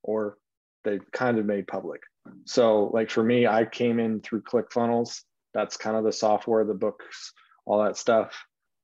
or 0.02 0.38
they've 0.84 1.04
kind 1.12 1.38
of 1.38 1.46
made 1.46 1.66
public. 1.66 2.00
So, 2.46 2.90
like 2.94 3.10
for 3.10 3.22
me, 3.22 3.46
I 3.46 3.64
came 3.64 3.98
in 3.98 4.20
through 4.20 4.42
ClickFunnels. 4.42 5.20
That's 5.52 5.76
kind 5.76 5.96
of 5.96 6.04
the 6.04 6.12
software, 6.12 6.64
the 6.64 6.74
books, 6.74 7.32
all 7.66 7.84
that 7.84 7.96
stuff. 7.96 8.34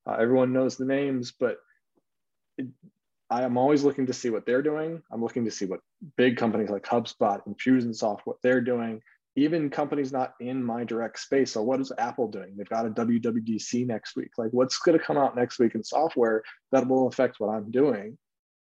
Uh, 0.06 0.16
everyone 0.18 0.52
knows 0.52 0.76
the 0.76 0.84
names, 0.84 1.32
but 1.38 1.56
it, 2.56 2.68
I 3.30 3.42
am 3.44 3.56
always 3.56 3.84
looking 3.84 4.06
to 4.06 4.12
see 4.12 4.28
what 4.28 4.44
they're 4.44 4.62
doing. 4.62 5.00
I'm 5.12 5.22
looking 5.22 5.44
to 5.44 5.50
see 5.50 5.64
what 5.64 5.80
big 6.16 6.36
companies 6.36 6.68
like 6.68 6.82
HubSpot, 6.82 7.40
Infusionsoft, 7.48 8.20
what 8.24 8.38
they're 8.42 8.60
doing. 8.60 9.00
Even 9.36 9.70
companies 9.70 10.10
not 10.10 10.34
in 10.40 10.62
my 10.62 10.82
direct 10.82 11.20
space. 11.20 11.52
So, 11.52 11.62
what 11.62 11.80
is 11.80 11.92
Apple 11.96 12.26
doing? 12.26 12.56
They've 12.56 12.68
got 12.68 12.86
a 12.86 12.90
WWDC 12.90 13.86
next 13.86 14.16
week. 14.16 14.30
Like, 14.36 14.50
what's 14.50 14.78
going 14.78 14.98
to 14.98 15.04
come 15.04 15.16
out 15.16 15.36
next 15.36 15.60
week 15.60 15.76
in 15.76 15.84
software 15.84 16.42
that 16.72 16.88
will 16.88 17.06
affect 17.06 17.38
what 17.38 17.48
I'm 17.48 17.70
doing? 17.70 18.18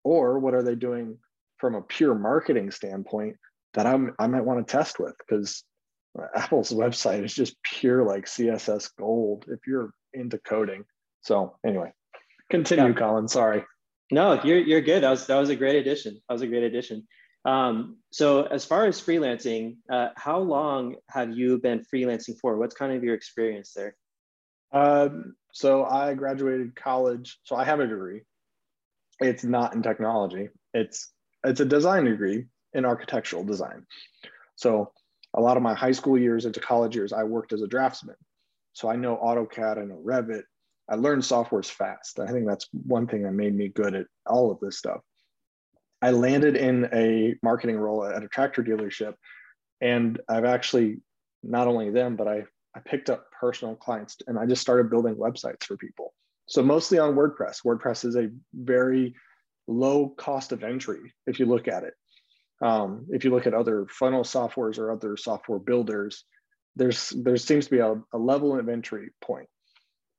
Or 0.02 0.38
what 0.38 0.54
are 0.54 0.62
they 0.62 0.74
doing 0.74 1.18
from 1.58 1.74
a 1.74 1.82
pure 1.82 2.14
marketing 2.14 2.70
standpoint 2.70 3.36
that 3.74 3.86
I'm, 3.86 4.14
I 4.18 4.26
might 4.26 4.44
want 4.44 4.66
to 4.66 4.72
test 4.72 4.98
with? 4.98 5.14
Because 5.18 5.62
Apple's 6.34 6.72
website 6.72 7.22
is 7.22 7.34
just 7.34 7.56
pure 7.62 8.02
like 8.02 8.24
CSS 8.24 8.90
gold 8.98 9.44
if 9.48 9.60
you're 9.66 9.90
into 10.14 10.38
coding. 10.38 10.84
So, 11.20 11.56
anyway, 11.64 11.92
continue, 12.50 12.88
yeah. 12.88 12.98
Colin. 12.98 13.28
Sorry. 13.28 13.64
No, 14.14 14.40
you're 14.44 14.60
you're 14.60 14.80
good. 14.80 15.02
That 15.02 15.10
was 15.10 15.26
that 15.26 15.36
was 15.36 15.50
a 15.50 15.56
great 15.56 15.74
addition. 15.74 16.14
That 16.28 16.34
was 16.34 16.42
a 16.42 16.46
great 16.46 16.62
addition. 16.62 17.08
Um, 17.44 17.96
so 18.12 18.44
as 18.44 18.64
far 18.64 18.86
as 18.86 19.00
freelancing, 19.00 19.78
uh, 19.90 20.10
how 20.14 20.38
long 20.38 20.94
have 21.10 21.36
you 21.36 21.58
been 21.58 21.84
freelancing 21.92 22.38
for? 22.40 22.56
What's 22.56 22.76
kind 22.76 22.92
of 22.92 23.02
your 23.02 23.16
experience 23.16 23.72
there? 23.74 23.96
Um, 24.72 25.34
so 25.52 25.84
I 25.84 26.14
graduated 26.14 26.76
college. 26.76 27.40
So 27.42 27.56
I 27.56 27.64
have 27.64 27.80
a 27.80 27.88
degree. 27.88 28.20
It's 29.18 29.42
not 29.42 29.74
in 29.74 29.82
technology. 29.82 30.48
It's 30.72 31.12
it's 31.42 31.58
a 31.58 31.64
design 31.64 32.04
degree 32.04 32.46
in 32.72 32.84
architectural 32.84 33.42
design. 33.42 33.84
So 34.54 34.92
a 35.34 35.40
lot 35.40 35.56
of 35.56 35.64
my 35.64 35.74
high 35.74 35.92
school 35.92 36.16
years 36.16 36.44
into 36.46 36.60
college 36.60 36.94
years, 36.94 37.12
I 37.12 37.24
worked 37.24 37.52
as 37.52 37.62
a 37.62 37.66
draftsman. 37.66 38.16
So 38.74 38.88
I 38.88 38.94
know 38.94 39.16
AutoCAD, 39.16 39.78
I 39.78 39.84
know 39.84 40.00
Revit, 40.04 40.44
I 40.88 40.96
learned 40.96 41.22
softwares 41.22 41.70
fast. 41.70 42.20
I 42.20 42.26
think 42.26 42.46
that's 42.46 42.68
one 42.72 43.06
thing 43.06 43.22
that 43.22 43.32
made 43.32 43.54
me 43.54 43.68
good 43.68 43.94
at 43.94 44.06
all 44.26 44.50
of 44.50 44.60
this 44.60 44.78
stuff. 44.78 45.00
I 46.02 46.10
landed 46.10 46.56
in 46.56 46.88
a 46.92 47.34
marketing 47.42 47.78
role 47.78 48.04
at 48.04 48.22
a 48.22 48.28
tractor 48.28 48.62
dealership, 48.62 49.14
and 49.80 50.20
I've 50.28 50.44
actually 50.44 51.00
not 51.42 51.68
only 51.68 51.90
them, 51.90 52.16
but 52.16 52.28
I 52.28 52.44
I 52.76 52.80
picked 52.80 53.08
up 53.08 53.26
personal 53.40 53.76
clients 53.76 54.16
and 54.26 54.38
I 54.38 54.46
just 54.46 54.60
started 54.60 54.90
building 54.90 55.14
websites 55.14 55.64
for 55.64 55.76
people. 55.76 56.12
So 56.46 56.62
mostly 56.62 56.98
on 56.98 57.14
WordPress. 57.14 57.64
WordPress 57.64 58.04
is 58.04 58.16
a 58.16 58.30
very 58.52 59.14
low 59.68 60.08
cost 60.08 60.52
of 60.52 60.64
entry 60.64 61.14
if 61.26 61.38
you 61.38 61.46
look 61.46 61.68
at 61.68 61.84
it. 61.84 61.94
Um, 62.60 63.06
if 63.10 63.24
you 63.24 63.30
look 63.30 63.46
at 63.46 63.54
other 63.54 63.86
funnel 63.88 64.24
softwares 64.24 64.78
or 64.78 64.90
other 64.90 65.16
software 65.16 65.58
builders, 65.58 66.24
there's 66.76 67.10
there 67.10 67.36
seems 67.36 67.66
to 67.66 67.70
be 67.70 67.78
a, 67.78 67.94
a 68.12 68.18
level 68.18 68.58
of 68.58 68.68
entry 68.68 69.10
point 69.20 69.48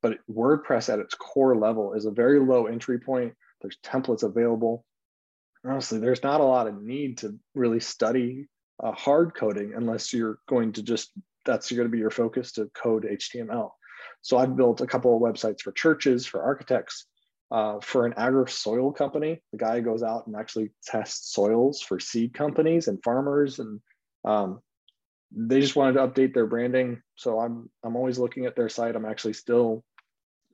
but 0.05 0.19
WordPress 0.31 0.93
at 0.93 0.99
its 0.99 1.15
core 1.15 1.55
level 1.55 1.93
is 1.93 2.05
a 2.05 2.11
very 2.11 2.39
low 2.39 2.67
entry 2.67 2.99
point. 2.99 3.33
There's 3.59 3.79
templates 3.83 4.21
available. 4.21 4.85
Honestly, 5.65 5.97
there's 5.97 6.21
not 6.21 6.41
a 6.41 6.43
lot 6.43 6.67
of 6.67 6.79
need 6.79 7.17
to 7.19 7.39
really 7.55 7.79
study 7.79 8.47
uh, 8.83 8.91
hard 8.91 9.33
coding 9.33 9.73
unless 9.75 10.13
you're 10.13 10.37
going 10.47 10.73
to 10.73 10.83
just 10.83 11.09
that's 11.43 11.71
going 11.71 11.87
to 11.87 11.91
be 11.91 11.97
your 11.97 12.11
focus 12.11 12.51
to 12.51 12.69
code 12.75 13.07
HTML. 13.11 13.71
So 14.21 14.37
I've 14.37 14.55
built 14.55 14.79
a 14.81 14.85
couple 14.85 15.15
of 15.15 15.23
websites 15.23 15.61
for 15.61 15.71
churches, 15.71 16.27
for 16.27 16.43
architects, 16.43 17.07
uh, 17.49 17.79
for 17.79 18.05
an 18.05 18.13
agri 18.15 18.47
soil 18.47 18.91
company. 18.91 19.41
The 19.53 19.57
guy 19.57 19.79
goes 19.79 20.03
out 20.03 20.27
and 20.27 20.35
actually 20.35 20.69
tests 20.83 21.33
soils 21.33 21.81
for 21.81 21.99
seed 21.99 22.35
companies 22.35 22.87
and 22.87 23.03
farmers 23.03 23.57
and 23.57 23.81
um, 24.23 24.59
they 25.35 25.61
just 25.61 25.75
wanted 25.75 25.93
to 25.93 26.07
update 26.07 26.35
their 26.35 26.45
branding. 26.45 27.01
So 27.15 27.39
I'm 27.39 27.71
I'm 27.83 27.95
always 27.95 28.19
looking 28.19 28.45
at 28.45 28.55
their 28.55 28.69
site. 28.69 28.95
I'm 28.95 29.05
actually 29.05 29.33
still 29.33 29.83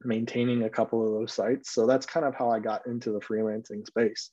maintaining 0.03 0.63
a 0.63 0.69
couple 0.69 1.05
of 1.05 1.13
those 1.13 1.33
sites. 1.33 1.71
So 1.73 1.85
that's 1.85 2.05
kind 2.05 2.25
of 2.25 2.35
how 2.35 2.49
I 2.49 2.59
got 2.59 2.87
into 2.87 3.11
the 3.11 3.19
freelancing 3.19 3.85
space. 3.85 4.31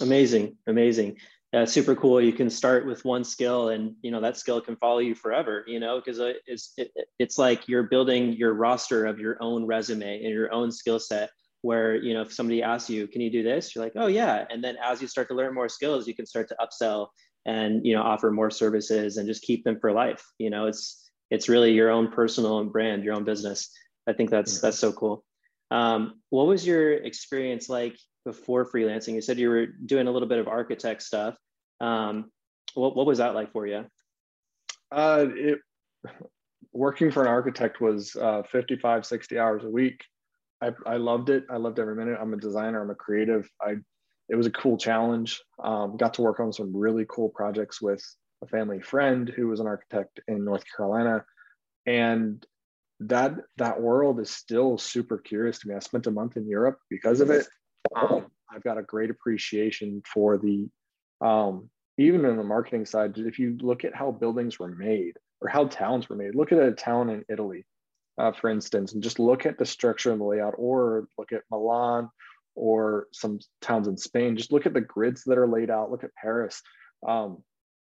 Amazing, 0.00 0.56
amazing. 0.66 1.16
Uh, 1.54 1.64
super 1.64 1.94
cool. 1.94 2.20
You 2.20 2.32
can 2.32 2.50
start 2.50 2.86
with 2.86 3.04
one 3.04 3.24
skill, 3.24 3.70
and 3.70 3.94
you 4.02 4.10
know 4.10 4.20
that 4.20 4.36
skill 4.36 4.60
can 4.60 4.76
follow 4.76 4.98
you 4.98 5.14
forever. 5.14 5.64
You 5.66 5.80
know, 5.80 6.00
because 6.04 6.20
it's 6.46 6.72
it, 6.76 6.92
it's 7.18 7.38
like 7.38 7.68
you're 7.68 7.84
building 7.84 8.32
your 8.32 8.52
roster 8.52 9.06
of 9.06 9.18
your 9.18 9.36
own 9.40 9.64
resume 9.64 10.22
and 10.22 10.32
your 10.32 10.52
own 10.52 10.70
skill 10.70 10.98
set. 10.98 11.30
Where 11.62 11.96
you 11.96 12.14
know 12.14 12.22
if 12.22 12.32
somebody 12.32 12.62
asks 12.62 12.90
you, 12.90 13.06
"Can 13.06 13.22
you 13.22 13.30
do 13.30 13.42
this?" 13.42 13.74
You're 13.74 13.84
like, 13.84 13.94
"Oh 13.96 14.08
yeah," 14.08 14.44
and 14.50 14.62
then 14.62 14.76
as 14.82 15.00
you 15.00 15.08
start 15.08 15.28
to 15.28 15.34
learn 15.34 15.54
more 15.54 15.68
skills, 15.68 16.06
you 16.06 16.14
can 16.14 16.26
start 16.26 16.48
to 16.48 16.56
upsell 16.60 17.08
and 17.46 17.86
you 17.86 17.94
know 17.94 18.02
offer 18.02 18.30
more 18.30 18.50
services 18.50 19.16
and 19.16 19.26
just 19.26 19.42
keep 19.42 19.64
them 19.64 19.78
for 19.80 19.92
life. 19.92 20.24
You 20.38 20.50
know, 20.50 20.66
it's 20.66 21.10
it's 21.30 21.48
really 21.48 21.72
your 21.72 21.90
own 21.90 22.10
personal 22.10 22.62
brand, 22.64 23.04
your 23.04 23.14
own 23.14 23.24
business. 23.24 23.70
I 24.06 24.12
think 24.12 24.30
that's 24.30 24.60
that's 24.60 24.78
so 24.78 24.92
cool. 24.92 25.24
Um, 25.70 26.20
what 26.30 26.46
was 26.46 26.66
your 26.66 26.92
experience 26.92 27.68
like 27.68 27.96
before 28.24 28.64
freelancing? 28.64 29.14
You 29.14 29.20
said 29.20 29.38
you 29.38 29.48
were 29.48 29.66
doing 29.66 30.06
a 30.06 30.10
little 30.10 30.28
bit 30.28 30.38
of 30.38 30.48
architect 30.48 31.02
stuff. 31.02 31.36
Um, 31.80 32.30
what 32.74 32.96
what 32.96 33.06
was 33.06 33.18
that 33.18 33.34
like 33.34 33.52
for 33.52 33.66
you? 33.66 33.86
Uh, 34.92 35.26
it 35.34 35.58
working 36.72 37.10
for 37.10 37.22
an 37.22 37.28
architect 37.28 37.80
was 37.80 38.14
uh, 38.16 38.42
55, 38.50 39.06
60 39.06 39.38
hours 39.38 39.64
a 39.64 39.70
week. 39.70 40.04
I, 40.62 40.72
I 40.86 40.96
loved 40.96 41.30
it. 41.30 41.44
I 41.50 41.56
loved 41.56 41.78
every 41.78 41.96
minute. 41.96 42.18
I'm 42.20 42.34
a 42.34 42.38
designer. 42.38 42.82
I'm 42.82 42.90
a 42.90 42.94
creative. 42.94 43.48
I 43.60 43.76
it 44.28 44.34
was 44.34 44.46
a 44.46 44.50
cool 44.50 44.76
challenge. 44.76 45.40
Um, 45.62 45.96
got 45.96 46.14
to 46.14 46.22
work 46.22 46.40
on 46.40 46.52
some 46.52 46.76
really 46.76 47.06
cool 47.08 47.28
projects 47.28 47.80
with 47.80 48.02
a 48.42 48.46
family 48.46 48.80
friend 48.80 49.28
who 49.28 49.46
was 49.48 49.60
an 49.60 49.66
architect 49.66 50.20
in 50.26 50.44
North 50.44 50.64
Carolina, 50.76 51.24
and 51.86 52.44
that 53.00 53.34
that 53.56 53.80
world 53.80 54.20
is 54.20 54.30
still 54.30 54.78
super 54.78 55.18
curious 55.18 55.58
to 55.58 55.68
me. 55.68 55.74
I 55.74 55.80
spent 55.80 56.06
a 56.06 56.10
month 56.10 56.36
in 56.36 56.48
Europe 56.48 56.78
because 56.88 57.20
of 57.20 57.30
it. 57.30 57.46
Um, 57.94 58.26
I've 58.52 58.62
got 58.62 58.78
a 58.78 58.82
great 58.82 59.10
appreciation 59.10 60.02
for 60.12 60.38
the 60.38 60.68
um, 61.20 61.70
even 61.98 62.24
in 62.24 62.36
the 62.36 62.44
marketing 62.44 62.86
side. 62.86 63.16
If 63.16 63.38
you 63.38 63.56
look 63.60 63.84
at 63.84 63.94
how 63.94 64.10
buildings 64.12 64.58
were 64.58 64.68
made 64.68 65.14
or 65.40 65.48
how 65.48 65.66
towns 65.66 66.08
were 66.08 66.16
made, 66.16 66.34
look 66.34 66.52
at 66.52 66.58
a 66.58 66.72
town 66.72 67.10
in 67.10 67.24
Italy, 67.28 67.64
uh, 68.18 68.32
for 68.32 68.50
instance, 68.50 68.92
and 68.92 69.02
just 69.02 69.18
look 69.18 69.46
at 69.46 69.58
the 69.58 69.66
structure 69.66 70.10
and 70.10 70.20
the 70.20 70.24
layout, 70.24 70.54
or 70.56 71.08
look 71.18 71.32
at 71.32 71.42
Milan 71.50 72.10
or 72.54 73.06
some 73.12 73.38
towns 73.60 73.86
in 73.86 73.96
Spain. 73.96 74.36
Just 74.36 74.52
look 74.52 74.66
at 74.66 74.74
the 74.74 74.80
grids 74.80 75.24
that 75.24 75.38
are 75.38 75.46
laid 75.46 75.70
out. 75.70 75.90
Look 75.90 76.04
at 76.04 76.14
Paris. 76.14 76.62
Um, 77.06 77.42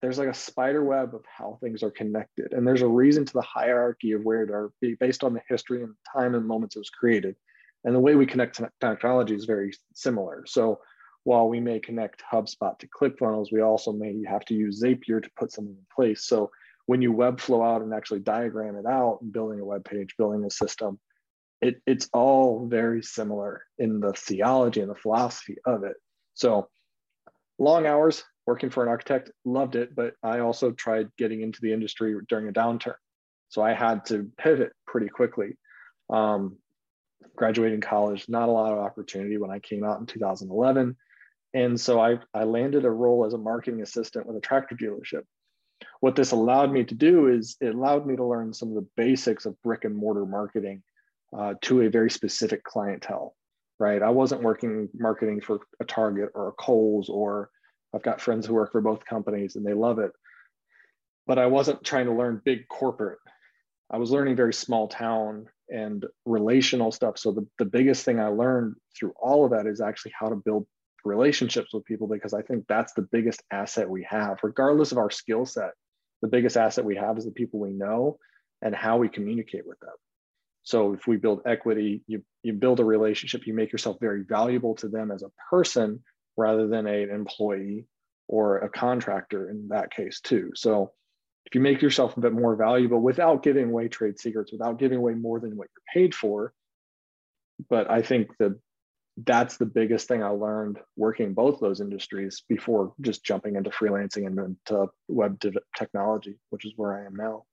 there's 0.02 0.20
like 0.20 0.30
a 0.30 0.34
spider 0.34 0.84
web 0.84 1.16
of 1.16 1.24
how 1.26 1.58
things 1.62 1.82
are 1.84 1.92
connected. 1.92 2.54
And 2.54 2.68
there's 2.68 2.82
a 2.84 2.88
reason 2.88 3.26
to 3.26 3.34
the 3.34 3.42
hierarchy 3.42 4.12
of 4.12 4.24
where 4.24 4.46
they're 4.46 4.96
based 5.00 5.24
on 5.24 5.34
the 5.34 5.42
history 5.50 5.84
and 5.84 5.96
time 6.14 6.36
and 6.36 6.46
moments 6.46 6.76
it 6.76 6.80
was 6.80 6.90
created. 6.90 7.36
And 7.84 7.96
the 7.96 8.00
way 8.00 8.16
we 8.16 8.26
connect 8.26 8.62
technology 8.80 9.36
is 9.36 9.46
very 9.46 9.74
similar. 9.94 10.44
So 10.46 10.80
while 11.24 11.50
we 11.50 11.60
may 11.60 11.80
connect 11.80 12.24
hubspot 12.32 12.80
to 12.80 12.88
clickfunnels 12.88 13.48
we 13.52 13.62
also 13.62 13.92
may 13.92 14.24
have 14.26 14.46
to 14.46 14.54
use 14.54 14.82
zapier 14.82 15.22
to 15.22 15.32
put 15.38 15.52
something 15.52 15.74
in 15.74 15.86
place. 15.94 16.26
So 16.26 16.52
when 16.86 17.02
you 17.02 17.14
webflow 17.14 17.66
out 17.66 17.82
and 17.82 17.94
actually 17.94 18.20
diagram 18.20 18.78
it 18.78 18.86
out 18.86 19.20
and 19.22 19.34
building 19.34 19.60
a 19.60 19.66
web 19.66 19.84
page 19.84 20.16
building 20.18 20.46
a 20.46 20.50
system 20.50 21.00
it, 21.62 21.82
it's 21.86 22.10
all 22.14 22.68
very 22.68 23.02
similar 23.02 23.64
in 23.78 24.00
the 24.00 24.14
theology 24.14 24.82
and 24.82 24.90
the 24.90 24.96
philosophy 24.96 25.58
of 25.66 25.84
it. 25.84 25.96
So 26.36 26.70
long 27.58 27.86
hours 27.86 28.24
working 28.48 28.70
for 28.70 28.82
an 28.82 28.90
architect, 28.90 29.30
loved 29.44 29.76
it, 29.76 29.94
but 29.94 30.16
I 30.24 30.40
also 30.40 30.72
tried 30.72 31.10
getting 31.18 31.42
into 31.42 31.60
the 31.62 31.74
industry 31.74 32.16
during 32.30 32.48
a 32.48 32.54
downturn. 32.54 32.96
So 33.50 33.62
I 33.62 33.74
had 33.74 34.06
to 34.06 34.32
pivot 34.38 34.72
pretty 34.88 35.10
quickly. 35.10 35.58
Um, 36.10 36.58
graduating 37.36 37.82
college, 37.82 38.28
not 38.30 38.50
a 38.50 38.52
lot 38.52 38.72
of 38.72 38.80
opportunity 38.80 39.38
when 39.38 39.52
I 39.52 39.60
came 39.60 39.84
out 39.84 40.00
in 40.00 40.06
2011. 40.06 40.96
And 41.54 41.80
so 41.80 42.00
I, 42.00 42.20
I 42.34 42.46
landed 42.46 42.86
a 42.86 42.90
role 42.90 43.26
as 43.26 43.34
a 43.34 43.38
marketing 43.38 43.82
assistant 43.82 44.26
with 44.26 44.38
a 44.38 44.42
tractor 44.42 44.76
dealership. 44.76 45.24
What 46.00 46.16
this 46.16 46.32
allowed 46.32 46.72
me 46.72 46.84
to 46.86 46.96
do 46.96 47.28
is 47.28 47.58
it 47.60 47.76
allowed 47.76 48.08
me 48.08 48.16
to 48.16 48.26
learn 48.26 48.54
some 48.54 48.70
of 48.70 48.76
the 48.76 48.88
basics 48.96 49.46
of 49.46 49.62
brick 49.62 49.84
and 49.84 49.96
mortar 49.96 50.26
marketing 50.26 50.84
uh, 51.38 51.56
to 51.64 51.82
a 51.82 51.90
very 51.90 52.10
specific 52.10 52.64
clientele, 52.64 53.36
right? 53.78 54.02
I 54.02 54.10
wasn't 54.10 54.42
working 54.42 54.90
marketing 54.94 55.42
for 55.42 55.60
a 55.80 55.86
Target 55.86 56.30
or 56.34 56.48
a 56.48 56.54
Kohl's 56.54 57.10
or 57.10 57.50
I've 57.98 58.04
got 58.04 58.22
friends 58.22 58.46
who 58.46 58.54
work 58.54 58.72
for 58.72 58.80
both 58.80 59.04
companies 59.06 59.56
and 59.56 59.66
they 59.66 59.74
love 59.74 59.98
it. 59.98 60.12
But 61.26 61.40
I 61.40 61.48
wasn't 61.48 61.84
trying 61.84 62.06
to 62.06 62.14
learn 62.14 62.44
big 62.46 62.68
corporate. 62.68 63.18
I 63.90 63.98
was 63.98 64.12
learning 64.12 64.36
very 64.36 64.54
small 64.54 64.88
town 64.88 65.48
and 65.70 66.06
relational 66.24 66.92
stuff. 66.92 67.18
So 67.18 67.32
the, 67.32 67.48
the 67.58 67.66
biggest 67.66 68.06
thing 68.06 68.20
I 68.20 68.28
learned 68.28 68.76
through 68.98 69.14
all 69.20 69.46
of 69.46 69.52
that 69.52 69.66
is 69.66 69.82
actually 69.82 70.14
how 70.18 70.30
to 70.30 70.36
build 70.36 70.68
relationships 71.06 71.74
with 71.74 71.86
people 71.86 72.08
because 72.08 72.36
I 72.36 72.44
think 72.44 72.66
that's 72.70 72.94
the 72.94 73.02
biggest 73.02 73.42
asset 73.52 73.90
we 73.90 74.06
have, 74.08 74.38
regardless 74.44 74.92
of 74.92 75.00
our 75.00 75.10
skill 75.10 75.48
set. 75.48 75.72
The 76.22 76.28
biggest 76.28 76.56
asset 76.56 76.86
we 76.86 76.98
have 76.98 77.18
is 77.18 77.26
the 77.26 77.32
people 77.32 77.60
we 77.60 77.72
know 77.72 78.20
and 78.62 78.76
how 78.76 78.98
we 78.98 79.10
communicate 79.10 79.66
with 79.66 79.80
them. 79.80 79.96
So 80.62 80.94
if 80.94 81.08
we 81.08 81.18
build 81.18 81.42
equity, 81.48 82.04
you 82.06 82.22
you 82.44 82.54
build 82.54 82.80
a 82.80 82.86
relationship, 82.86 83.48
you 83.48 83.56
make 83.56 83.72
yourself 83.72 83.98
very 84.00 84.24
valuable 84.24 84.76
to 84.76 84.88
them 84.88 85.10
as 85.10 85.24
a 85.24 85.32
person 85.50 86.04
rather 86.38 86.68
than 86.68 86.88
an 86.88 87.10
employee 87.10 87.86
or 88.28 88.60
a 88.60 88.70
contractor 88.70 89.50
in 89.50 89.70
that 89.70 89.92
case 89.92 90.22
too. 90.22 90.52
So 90.56 90.92
if 91.46 91.56
you 91.56 91.62
make 91.62 91.82
yourself 91.82 92.16
a 92.18 92.20
bit 92.20 92.34
more 92.34 92.56
valuable 92.56 93.00
without 93.00 93.44
giving 93.44 93.70
away 93.70 93.88
trade 93.88 94.20
secrets, 94.20 94.52
without 94.52 94.80
giving 94.80 94.98
away 94.98 95.14
more 95.14 95.40
than 95.40 95.56
what 95.56 95.70
you're 95.74 96.04
paid 96.04 96.14
for, 96.14 96.54
but 97.70 97.90
I 97.90 98.02
think 98.02 98.30
that 98.40 98.60
that's 99.26 99.58
the 99.58 99.66
biggest 99.66 100.08
thing 100.08 100.22
I 100.22 100.30
learned 100.30 100.78
working 100.96 101.34
both 101.34 101.60
those 101.60 101.82
industries 101.82 102.44
before 102.48 102.94
just 103.02 103.24
jumping 103.24 103.56
into 103.56 103.72
freelancing 103.72 104.28
and 104.28 104.38
into 104.38 104.88
web 105.08 105.42
technology, 105.76 106.38
which 106.50 106.66
is 106.66 106.74
where 106.76 107.02
I 107.02 107.06
am 107.06 107.16
now. 107.16 107.46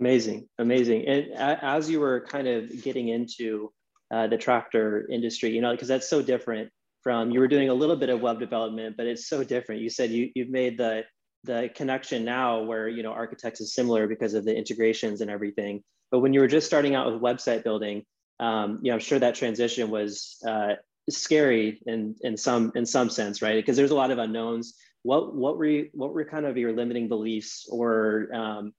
Amazing, 0.00 0.48
amazing. 0.58 1.06
And 1.06 1.32
as 1.34 1.88
you 1.88 2.00
were 2.00 2.20
kind 2.20 2.48
of 2.48 2.82
getting 2.82 3.08
into 3.08 3.72
uh, 4.10 4.26
the 4.26 4.36
tractor 4.36 5.06
industry, 5.10 5.50
you 5.50 5.60
know, 5.60 5.72
because 5.72 5.88
that's 5.88 6.08
so 6.08 6.20
different 6.20 6.70
from 7.06 7.30
you 7.30 7.38
were 7.38 7.46
doing 7.46 7.68
a 7.68 7.74
little 7.74 7.94
bit 7.94 8.08
of 8.08 8.20
web 8.20 8.40
development, 8.40 8.96
but 8.96 9.06
it's 9.06 9.28
so 9.28 9.44
different. 9.44 9.80
You 9.80 9.88
said 9.88 10.10
you 10.10 10.28
you've 10.34 10.48
made 10.48 10.76
the 10.76 11.04
the 11.44 11.70
connection 11.72 12.24
now 12.24 12.64
where 12.64 12.88
you 12.88 13.04
know 13.04 13.12
architects 13.12 13.60
is 13.60 13.72
similar 13.72 14.08
because 14.08 14.34
of 14.34 14.44
the 14.44 14.52
integrations 14.52 15.20
and 15.20 15.30
everything. 15.30 15.84
But 16.10 16.18
when 16.18 16.32
you 16.32 16.40
were 16.40 16.48
just 16.48 16.66
starting 16.66 16.96
out 16.96 17.06
with 17.06 17.22
website 17.22 17.62
building, 17.62 18.02
um, 18.40 18.80
you 18.82 18.90
know, 18.90 18.94
I'm 18.94 19.00
sure 19.08 19.20
that 19.20 19.36
transition 19.36 19.88
was 19.88 20.36
uh, 20.44 20.74
scary 21.08 21.80
in 21.86 22.16
in 22.22 22.36
some 22.36 22.72
in 22.74 22.84
some 22.84 23.08
sense, 23.08 23.40
right? 23.40 23.54
Because 23.54 23.76
there's 23.76 23.92
a 23.92 24.00
lot 24.02 24.10
of 24.10 24.18
unknowns. 24.18 24.74
What 25.04 25.32
what 25.32 25.58
were 25.58 25.66
you, 25.66 25.90
what 25.92 26.12
were 26.12 26.24
kind 26.24 26.44
of 26.44 26.56
your 26.56 26.72
limiting 26.72 27.06
beliefs 27.06 27.68
or 27.70 28.34
um, 28.34 28.72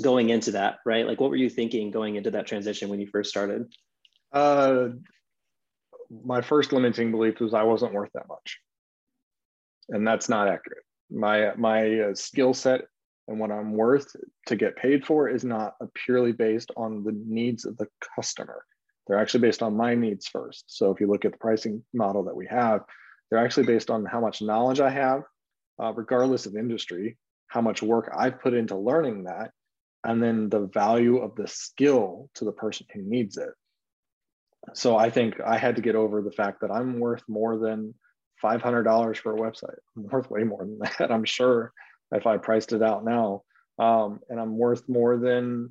going 0.00 0.30
into 0.30 0.52
that, 0.52 0.76
right? 0.86 1.04
Like 1.04 1.20
what 1.20 1.30
were 1.30 1.42
you 1.44 1.50
thinking 1.50 1.90
going 1.90 2.14
into 2.14 2.30
that 2.30 2.46
transition 2.46 2.90
when 2.90 3.00
you 3.00 3.08
first 3.08 3.30
started? 3.30 3.74
Uh, 4.32 4.90
my 6.24 6.40
first 6.40 6.72
limiting 6.72 7.10
belief 7.10 7.40
was 7.40 7.54
I 7.54 7.62
wasn't 7.62 7.94
worth 7.94 8.10
that 8.14 8.28
much, 8.28 8.60
and 9.88 10.06
that's 10.06 10.28
not 10.28 10.48
accurate. 10.48 10.84
My 11.10 11.54
my 11.56 12.00
uh, 12.00 12.14
skill 12.14 12.54
set 12.54 12.82
and 13.28 13.38
what 13.38 13.50
I'm 13.50 13.72
worth 13.72 14.14
to 14.46 14.56
get 14.56 14.76
paid 14.76 15.06
for 15.06 15.28
is 15.28 15.44
not 15.44 15.74
purely 15.94 16.32
based 16.32 16.70
on 16.76 17.04
the 17.04 17.12
needs 17.26 17.64
of 17.64 17.76
the 17.76 17.86
customer. 18.14 18.64
They're 19.06 19.18
actually 19.18 19.40
based 19.40 19.62
on 19.62 19.76
my 19.76 19.94
needs 19.94 20.26
first. 20.26 20.64
So 20.68 20.90
if 20.90 21.00
you 21.00 21.06
look 21.06 21.24
at 21.24 21.32
the 21.32 21.38
pricing 21.38 21.84
model 21.92 22.24
that 22.24 22.36
we 22.36 22.46
have, 22.48 22.82
they're 23.30 23.44
actually 23.44 23.66
based 23.66 23.90
on 23.90 24.04
how 24.04 24.20
much 24.20 24.42
knowledge 24.42 24.80
I 24.80 24.90
have, 24.90 25.22
uh, 25.82 25.92
regardless 25.92 26.46
of 26.46 26.56
industry, 26.56 27.16
how 27.46 27.60
much 27.60 27.82
work 27.82 28.12
I've 28.16 28.40
put 28.40 28.54
into 28.54 28.76
learning 28.76 29.24
that, 29.24 29.50
and 30.04 30.22
then 30.22 30.48
the 30.48 30.66
value 30.66 31.18
of 31.18 31.34
the 31.36 31.46
skill 31.46 32.28
to 32.34 32.44
the 32.44 32.52
person 32.52 32.86
who 32.92 33.02
needs 33.02 33.36
it 33.36 33.50
so 34.74 34.96
I 34.96 35.10
think 35.10 35.40
I 35.40 35.58
had 35.58 35.76
to 35.76 35.82
get 35.82 35.96
over 35.96 36.22
the 36.22 36.30
fact 36.30 36.60
that 36.60 36.70
I'm 36.70 36.98
worth 37.00 37.22
more 37.28 37.58
than 37.58 37.94
$500 38.42 39.16
for 39.18 39.34
a 39.34 39.38
website. 39.38 39.76
I'm 39.96 40.08
worth 40.08 40.30
way 40.30 40.44
more 40.44 40.64
than 40.64 40.78
that, 40.98 41.10
I'm 41.10 41.24
sure, 41.24 41.72
if 42.12 42.26
I 42.26 42.36
priced 42.36 42.72
it 42.72 42.82
out 42.82 43.04
now. 43.04 43.42
Um, 43.78 44.20
and 44.28 44.40
I'm 44.40 44.56
worth 44.58 44.88
more 44.88 45.16
than 45.16 45.70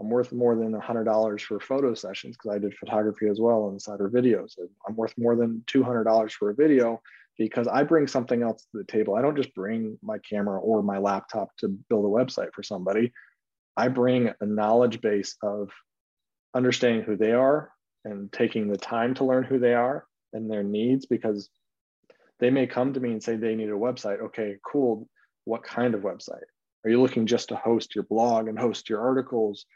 I'm 0.00 0.08
worth 0.08 0.32
more 0.32 0.56
than 0.56 0.72
$100 0.72 1.40
for 1.42 1.60
photo 1.60 1.94
sessions 1.94 2.36
because 2.36 2.56
I 2.56 2.58
did 2.58 2.74
photography 2.74 3.28
as 3.28 3.40
well 3.40 3.68
inside 3.68 4.00
our 4.00 4.08
videos. 4.08 4.54
I'm 4.88 4.96
worth 4.96 5.14
more 5.16 5.36
than 5.36 5.62
$200 5.68 6.32
for 6.32 6.50
a 6.50 6.54
video 6.54 7.00
because 7.38 7.68
I 7.68 7.84
bring 7.84 8.06
something 8.08 8.42
else 8.42 8.62
to 8.62 8.78
the 8.78 8.84
table. 8.84 9.14
I 9.14 9.22
don't 9.22 9.36
just 9.36 9.54
bring 9.54 9.98
my 10.02 10.18
camera 10.18 10.58
or 10.60 10.82
my 10.82 10.98
laptop 10.98 11.54
to 11.58 11.68
build 11.68 12.04
a 12.04 12.08
website 12.08 12.52
for 12.52 12.62
somebody. 12.62 13.12
I 13.76 13.88
bring 13.88 14.30
a 14.40 14.46
knowledge 14.46 15.00
base 15.00 15.36
of 15.42 15.70
understanding 16.54 17.04
who 17.04 17.16
they 17.16 17.32
are, 17.32 17.70
and 18.04 18.32
taking 18.32 18.68
the 18.68 18.76
time 18.76 19.14
to 19.14 19.24
learn 19.24 19.44
who 19.44 19.58
they 19.58 19.74
are 19.74 20.06
and 20.32 20.50
their 20.50 20.62
needs 20.62 21.06
because 21.06 21.48
they 22.40 22.50
may 22.50 22.66
come 22.66 22.92
to 22.92 23.00
me 23.00 23.12
and 23.12 23.22
say 23.22 23.36
they 23.36 23.54
need 23.54 23.68
a 23.68 23.72
website. 23.72 24.20
Okay, 24.20 24.56
cool. 24.66 25.08
What 25.44 25.62
kind 25.62 25.94
of 25.94 26.02
website? 26.02 26.42
Are 26.84 26.90
you 26.90 27.00
looking 27.00 27.26
just 27.26 27.50
to 27.50 27.56
host 27.56 27.94
your 27.94 28.04
blog 28.04 28.48
and 28.48 28.58
host 28.58 28.88
your 28.88 29.00
articles? 29.00 29.66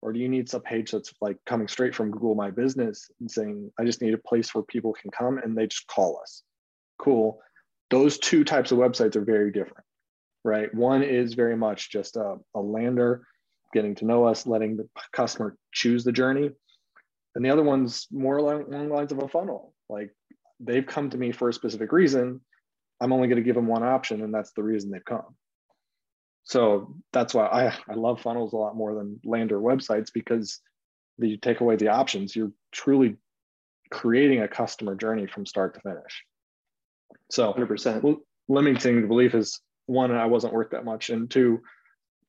Or 0.00 0.12
do 0.12 0.18
you 0.18 0.28
need 0.28 0.48
some 0.48 0.62
page 0.62 0.90
that's 0.90 1.12
like 1.20 1.38
coming 1.46 1.68
straight 1.68 1.94
from 1.94 2.10
Google 2.10 2.34
My 2.34 2.50
Business 2.50 3.10
and 3.20 3.30
saying, 3.30 3.70
I 3.78 3.84
just 3.84 4.02
need 4.02 4.14
a 4.14 4.18
place 4.18 4.54
where 4.54 4.64
people 4.64 4.92
can 4.92 5.10
come 5.10 5.38
and 5.38 5.56
they 5.56 5.66
just 5.66 5.86
call 5.86 6.20
us? 6.22 6.42
Cool. 6.98 7.40
Those 7.90 8.18
two 8.18 8.44
types 8.44 8.72
of 8.72 8.78
websites 8.78 9.16
are 9.16 9.24
very 9.24 9.50
different, 9.50 9.84
right? 10.44 10.74
One 10.74 11.02
is 11.02 11.34
very 11.34 11.56
much 11.56 11.90
just 11.90 12.16
a, 12.16 12.36
a 12.54 12.60
lander, 12.60 13.26
getting 13.72 13.94
to 13.96 14.04
know 14.04 14.24
us, 14.24 14.46
letting 14.46 14.76
the 14.76 14.88
customer 15.12 15.56
choose 15.72 16.04
the 16.04 16.12
journey. 16.12 16.50
And 17.34 17.44
the 17.44 17.50
other 17.50 17.62
one's 17.62 18.06
more 18.10 18.36
along, 18.36 18.64
along 18.72 18.88
the 18.88 18.94
lines 18.94 19.12
of 19.12 19.22
a 19.22 19.28
funnel. 19.28 19.74
Like 19.88 20.10
they've 20.60 20.86
come 20.86 21.10
to 21.10 21.18
me 21.18 21.32
for 21.32 21.48
a 21.48 21.52
specific 21.52 21.92
reason. 21.92 22.40
I'm 23.00 23.12
only 23.12 23.28
going 23.28 23.36
to 23.36 23.42
give 23.42 23.56
them 23.56 23.66
one 23.66 23.82
option, 23.82 24.22
and 24.22 24.32
that's 24.32 24.52
the 24.52 24.62
reason 24.62 24.90
they've 24.90 25.04
come. 25.04 25.34
So 26.44 26.94
that's 27.12 27.34
why 27.34 27.46
I, 27.46 27.66
I 27.90 27.94
love 27.94 28.20
funnels 28.20 28.52
a 28.52 28.56
lot 28.56 28.76
more 28.76 28.94
than 28.94 29.18
lander 29.24 29.58
websites 29.58 30.10
because 30.12 30.60
you 31.18 31.36
take 31.36 31.60
away 31.60 31.76
the 31.76 31.88
options, 31.88 32.36
you're 32.36 32.52
truly 32.72 33.16
creating 33.90 34.40
a 34.40 34.48
customer 34.48 34.94
journey 34.94 35.26
from 35.26 35.46
start 35.46 35.74
to 35.74 35.80
finish. 35.80 36.24
So 37.30 37.52
100%. 37.52 38.18
limiting 38.48 39.00
the 39.00 39.08
belief 39.08 39.34
is 39.34 39.60
one, 39.86 40.12
I 40.12 40.26
wasn't 40.26 40.52
worth 40.52 40.70
that 40.70 40.84
much, 40.84 41.10
and 41.10 41.30
two, 41.30 41.62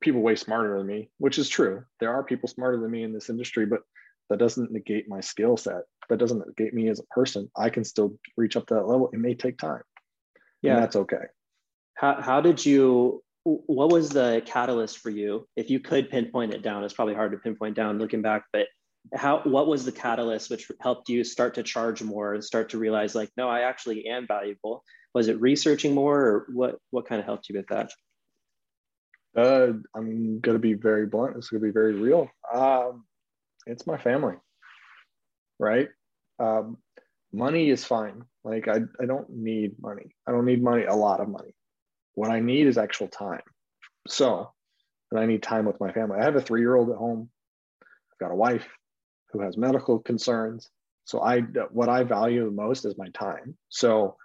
people 0.02 0.22
way 0.22 0.36
smarter 0.36 0.78
than 0.78 0.88
me, 0.88 1.10
which 1.18 1.38
is 1.38 1.50
true. 1.50 1.84
There 2.00 2.14
are 2.14 2.24
people 2.24 2.48
smarter 2.48 2.80
than 2.80 2.92
me 2.92 3.04
in 3.04 3.14
this 3.14 3.30
industry, 3.30 3.66
but 3.66 3.82
that 4.30 4.40
doesn't 4.40 4.72
negate 4.72 5.08
my 5.08 5.20
skill 5.20 5.58
set. 5.58 5.84
That 6.10 6.18
doesn't 6.18 6.46
negate 6.48 6.74
me 6.74 6.90
as 6.90 7.00
a 7.00 7.06
person. 7.06 7.50
I 7.56 7.70
can 7.70 7.84
still 7.84 8.18
reach 8.38 8.56
up 8.56 8.68
to 8.68 8.76
that 8.76 8.88
level. 8.88 9.10
It 9.14 9.20
may 9.20 9.36
take 9.36 9.58
time. 9.58 9.82
Yeah, 10.62 10.80
that's 10.80 10.96
okay. 10.96 11.26
How 11.96 12.22
how 12.22 12.42
did 12.42 12.66
you? 12.66 13.24
What 13.44 13.92
was 13.92 14.10
the 14.10 14.42
catalyst 14.46 14.98
for 15.00 15.12
you? 15.12 15.48
If 15.56 15.70
you 15.70 15.80
could 15.80 16.10
pinpoint 16.10 16.54
it 16.54 16.64
down, 16.64 16.84
it's 16.84 16.94
probably 16.94 17.14
hard 17.14 17.32
to 17.32 17.38
pinpoint 17.38 17.76
down 17.76 18.00
looking 18.00 18.24
back. 18.24 18.46
But 18.52 18.68
how? 19.14 19.42
What 19.44 19.68
was 19.68 19.86
the 19.86 19.92
catalyst 19.92 20.50
which 20.50 20.72
helped 20.82 21.10
you 21.10 21.24
start 21.24 21.54
to 21.56 21.64
charge 21.64 22.02
more 22.02 22.34
and 22.34 22.44
start 22.44 22.70
to 22.70 22.80
realize 22.80 23.14
like, 23.14 23.30
no, 23.38 23.48
I 23.48 23.62
actually 23.62 24.08
am 24.08 24.26
valuable? 24.28 24.84
Was 25.14 25.28
it 25.28 25.40
researching 25.40 25.94
more, 25.94 26.20
or 26.20 26.48
what? 26.54 26.80
What 26.90 27.08
kind 27.08 27.20
of 27.20 27.26
helped 27.26 27.48
you 27.50 27.56
with 27.58 27.68
that? 27.68 27.92
Uh, 29.38 29.74
I'm 29.96 30.40
gonna 30.40 30.60
be 30.60 30.74
very 30.74 31.06
blunt. 31.06 31.36
It's 31.38 31.50
gonna 31.50 31.64
be 31.64 31.72
very 31.72 31.94
real. 31.94 32.30
Um, 32.54 33.06
it's 33.66 33.88
my 33.88 33.98
family, 33.98 34.36
right? 35.60 35.90
Um, 36.40 36.78
money 37.34 37.70
is 37.70 37.84
fine. 37.84 38.24
Like 38.44 38.68
I, 38.68 38.82
I 39.02 39.06
don't 39.06 39.30
need 39.30 39.76
money. 39.82 40.16
I 40.28 40.32
don't 40.32 40.46
need 40.46 40.64
money, 40.64 40.86
a 40.86 40.96
lot 40.96 41.20
of 41.20 41.30
money. 41.30 41.54
What 42.14 42.32
I 42.32 42.40
need 42.40 42.68
is 42.68 42.78
actual 42.78 43.08
time. 43.08 43.42
So, 44.08 44.52
and 45.12 45.20
I 45.20 45.26
need 45.26 45.44
time 45.44 45.66
with 45.66 45.80
my 45.80 45.92
family. 45.92 46.20
I 46.20 46.24
have 46.24 46.36
a 46.36 46.42
three 46.42 46.62
year 46.62 46.76
old 46.76 46.90
at 46.90 46.98
home. 46.98 47.30
I've 47.82 48.20
got 48.20 48.34
a 48.34 48.38
wife 48.38 48.68
who 49.32 49.42
has 49.42 49.58
medical 49.58 50.00
concerns. 50.00 50.70
So 51.06 51.22
I, 51.22 51.42
what 51.72 51.90
I 51.90 52.04
value 52.04 52.46
the 52.46 52.52
most 52.52 52.86
is 52.86 52.98
my 52.98 53.10
time. 53.10 53.58
So 53.70 54.16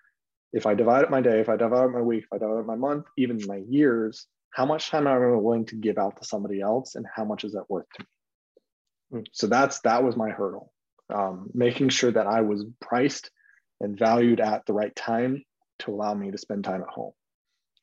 if 0.53 0.67
I 0.67 0.75
divide 0.75 1.05
up 1.05 1.11
my 1.11 1.21
day, 1.21 1.41
if 1.41 1.49
I 1.49 1.57
divide 1.57 1.85
up 1.85 1.91
my 1.91 2.01
week, 2.01 2.25
if 2.25 2.33
I 2.33 2.39
divide 2.39 2.61
up 2.61 2.67
my 2.67 2.77
month, 2.77 3.07
even 3.17 3.41
my 3.47 3.63
years, 3.69 4.27
how 4.53 4.67
much 4.67 4.91
time 4.91 5.07
am 5.07 5.23
I 5.23 5.37
willing 5.37 5.67
to 5.67 5.77
give 5.77 5.99
out 5.99 6.21
to 6.21 6.27
somebody 6.27 6.61
else 6.61 6.95
and 6.95 7.07
how 7.15 7.25
much 7.25 7.45
is 7.45 7.53
that 7.53 7.69
worth 7.69 7.87
to 7.97 8.03
me? 8.03 8.07
So 9.33 9.47
that's 9.47 9.81
that 9.81 10.05
was 10.05 10.17
my 10.17 10.31
hurdle, 10.31 10.73
um, 11.13 11.51
making 11.55 11.89
sure 11.89 12.11
that 12.13 12.27
I 12.27 12.43
was 12.43 12.65
priced 12.81 13.31
and 13.81 13.99
valued 13.99 14.41
at 14.41 14.67
the 14.67 14.73
right 14.73 14.95
time 14.95 15.45
to 15.81 15.93
allow 15.93 16.15
me 16.15 16.31
to 16.31 16.39
spend 16.39 16.65
time 16.65 16.83
at 16.83 16.89
home 16.89 17.13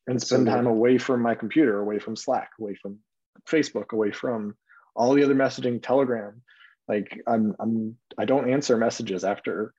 and 0.08 0.22
spend 0.22 0.48
time 0.48 0.68
away 0.68 0.98
from 0.98 1.22
my 1.22 1.36
computer, 1.36 1.80
away 1.80 2.00
from 2.00 2.16
Slack, 2.16 2.52
away 2.60 2.76
from 2.82 3.00
Facebook, 3.46 3.92
away 3.92 4.12
from 4.12 4.56
all 4.96 5.14
the 5.14 5.24
other 5.24 5.36
messaging, 5.36 5.84
Telegram. 5.84 6.42
Like 6.88 7.22
I'm, 7.28 7.56
I'm, 7.60 7.98
I 8.18 8.26
don't 8.26 8.50
answer 8.50 8.78
messages 8.78 9.24
after. 9.24 9.74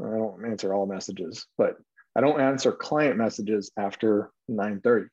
I 0.00 0.04
don't 0.04 0.44
answer 0.44 0.74
all 0.74 0.86
messages, 0.86 1.46
but 1.56 1.76
I 2.16 2.20
don't 2.20 2.40
answer 2.40 2.72
client 2.72 3.16
messages 3.16 3.70
after 3.78 4.30
9:30. 4.50 5.06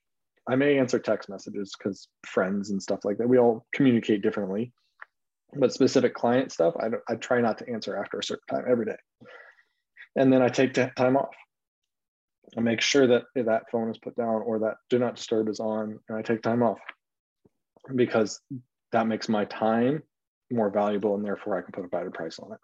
I 0.49 0.55
may 0.55 0.79
answer 0.79 0.99
text 0.99 1.29
messages 1.29 1.73
because 1.77 2.07
friends 2.25 2.71
and 2.71 2.81
stuff 2.81 3.05
like 3.05 3.19
that. 3.19 3.29
We 3.29 3.37
all 3.37 3.65
communicate 3.73 4.21
differently 4.21 4.73
but 5.55 5.73
specific 5.73 6.13
client 6.13 6.51
stuff, 6.51 6.73
I, 6.79 6.89
I 7.11 7.15
try 7.15 7.41
not 7.41 7.57
to 7.59 7.69
answer 7.69 7.97
after 7.97 8.19
a 8.19 8.23
certain 8.23 8.45
time 8.49 8.65
every 8.69 8.85
day. 8.85 8.97
And 10.15 10.31
then 10.31 10.41
I 10.41 10.49
take 10.49 10.73
time 10.73 11.17
off. 11.17 11.35
I 12.57 12.61
make 12.61 12.81
sure 12.81 13.07
that 13.07 13.23
that 13.35 13.63
phone 13.71 13.89
is 13.89 13.97
put 13.97 14.15
down 14.15 14.41
or 14.45 14.59
that 14.59 14.75
do 14.89 14.99
not 14.99 15.15
disturb 15.15 15.47
is 15.47 15.59
on, 15.59 15.99
and 16.09 16.17
I 16.17 16.21
take 16.21 16.41
time 16.41 16.63
off 16.63 16.79
because 17.95 18.39
that 18.91 19.07
makes 19.07 19.29
my 19.29 19.45
time 19.45 20.03
more 20.51 20.69
valuable, 20.69 21.15
and 21.15 21.23
therefore 21.23 21.57
I 21.57 21.61
can 21.61 21.71
put 21.71 21.85
a 21.85 21.87
better 21.87 22.11
price 22.11 22.39
on 22.39 22.51
it. 22.51 22.59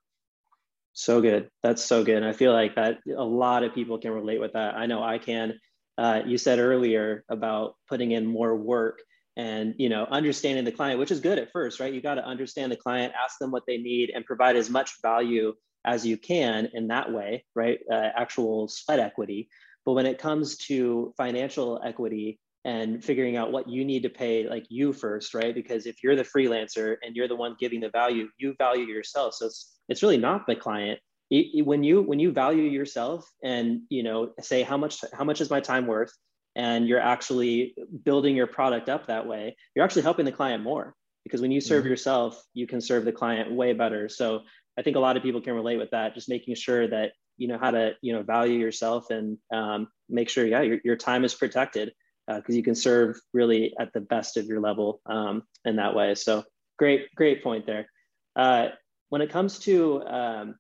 So 0.94 1.22
good. 1.22 1.50
That's 1.64 1.84
so 1.84 2.04
good. 2.04 2.18
And 2.18 2.26
I 2.26 2.34
feel 2.34 2.52
like 2.52 2.76
that 2.76 2.98
a 3.16 3.24
lot 3.24 3.64
of 3.64 3.74
people 3.74 3.98
can 4.00 4.12
relate 4.12 4.42
with 4.42 4.54
that. 4.54 4.76
I 4.76 4.88
know 4.88 5.02
I 5.04 5.20
can. 5.20 5.60
Uh, 5.98 6.22
you 6.26 6.38
said 6.38 6.60
earlier 6.60 7.24
about 7.30 7.76
putting 7.88 8.12
in 8.12 8.26
more 8.26 8.56
work 8.56 9.00
and 9.38 9.76
you 9.78 9.88
know 9.88 10.06
understanding 10.10 10.66
the 10.66 10.72
client 10.72 11.00
which 11.00 11.12
is 11.12 11.22
good 11.22 11.38
at 11.38 11.52
first 11.52 11.80
right? 11.80 11.94
You 11.94 12.02
got 12.02 12.16
to 12.16 12.26
understand 12.26 12.72
the 12.72 12.76
client 12.76 13.14
ask 13.24 13.38
them 13.40 13.52
what 13.52 13.64
they 13.66 13.78
need 13.78 14.12
and 14.14 14.26
provide 14.26 14.58
as 14.58 14.70
much 14.70 15.02
value 15.02 15.54
as 15.86 16.06
you 16.06 16.18
can 16.18 16.70
in 16.74 16.88
that 16.88 17.14
way 17.14 17.46
right? 17.56 17.80
Uh, 17.90 18.10
actual 18.18 18.68
sweat 18.68 19.00
equity. 19.00 19.50
But 19.86 19.94
when 19.94 20.06
it 20.06 20.18
comes 20.18 20.58
to 20.68 21.14
financial 21.16 21.80
equity 21.86 22.40
and 22.66 23.02
figuring 23.02 23.38
out 23.38 23.54
what 23.54 23.70
you 23.70 23.86
need 23.86 24.04
to 24.04 24.10
pay 24.10 24.50
like 24.50 24.66
you 24.70 24.92
first 24.92 25.34
right? 25.34 25.54
Because 25.54 25.86
if 25.86 26.04
you're 26.04 26.16
the 26.16 26.24
freelancer 26.24 26.98
and 27.04 27.16
you're 27.16 27.30
the 27.30 27.36
one 27.36 27.56
giving 27.60 27.80
the 27.80 27.90
value 27.90 28.28
you 28.38 28.56
value 28.58 28.86
yourself. 28.86 29.36
So 29.36 29.46
it's 29.46 29.78
it's 29.88 30.04
really 30.04 30.18
not 30.18 30.48
the 30.48 30.56
client. 30.56 31.00
When 31.30 31.84
you 31.84 32.02
when 32.02 32.20
you 32.20 32.32
value 32.32 32.64
yourself 32.64 33.30
and 33.44 33.82
you 33.90 34.02
know 34.02 34.32
say 34.42 34.64
how 34.64 34.78
much 34.78 35.04
how 35.14 35.24
much 35.24 35.42
is 35.42 35.50
my 35.52 35.60
time 35.60 35.86
worth 35.86 36.12
and 36.58 36.88
you're 36.88 37.00
actually 37.00 37.76
building 38.04 38.36
your 38.36 38.48
product 38.48 38.90
up 38.90 39.06
that 39.08 39.26
way, 39.26 39.56
you're 39.76 39.86
actually 39.86 40.02
helping 40.02 40.26
the 40.26 40.32
client 40.32 40.64
more 40.64 40.96
because 41.24 41.40
when 41.40 41.52
you 41.52 41.62
serve 41.62 41.84
mm-hmm. 41.84 41.92
yourself, 41.92 42.44
you 42.54 42.66
can 42.66 42.82
serve 42.82 43.06
the 43.06 43.12
client 43.12 43.52
way 43.52 43.74
better. 43.74 44.10
So 44.10 44.42
I 44.78 44.82
think 44.82 44.98
a 44.98 45.00
lot 45.00 45.16
of 45.16 45.24
people 45.24 45.40
can 45.40 45.54
relate 45.54 45.78
with 45.78 45.92
that. 45.92 46.16
Just 46.16 46.30
making 46.30 46.56
sure 46.56 46.88
that 46.88 47.12
you 47.38 47.48
know 47.48 47.60
how 47.60 47.70
to 47.70 47.92
you 48.02 48.12
know 48.12 48.24
value 48.24 48.58
yourself 48.58 49.12
and 49.12 49.38
um, 49.54 49.88
make 50.10 50.30
sure 50.30 50.46
yeah 50.46 50.62
your, 50.62 50.80
your 50.84 50.96
time 50.96 51.24
is 51.24 51.36
protected 51.36 51.94
because 52.28 52.56
uh, 52.56 52.58
you 52.58 52.64
can 52.64 52.76
serve 52.76 53.16
really 53.34 53.74
at 53.80 53.94
the 53.94 54.02
best 54.02 54.36
of 54.36 54.46
your 54.48 54.60
level 54.60 55.00
um, 55.06 55.44
in 55.64 55.76
that 55.76 55.94
way. 55.94 56.16
So 56.16 56.44
great 56.80 57.14
great 57.16 57.44
point 57.44 57.68
there. 57.68 57.88
Uh, 58.36 58.70
when 59.10 59.22
it 59.22 59.30
comes 59.30 59.60
to 59.60 60.04
um, 60.08 60.56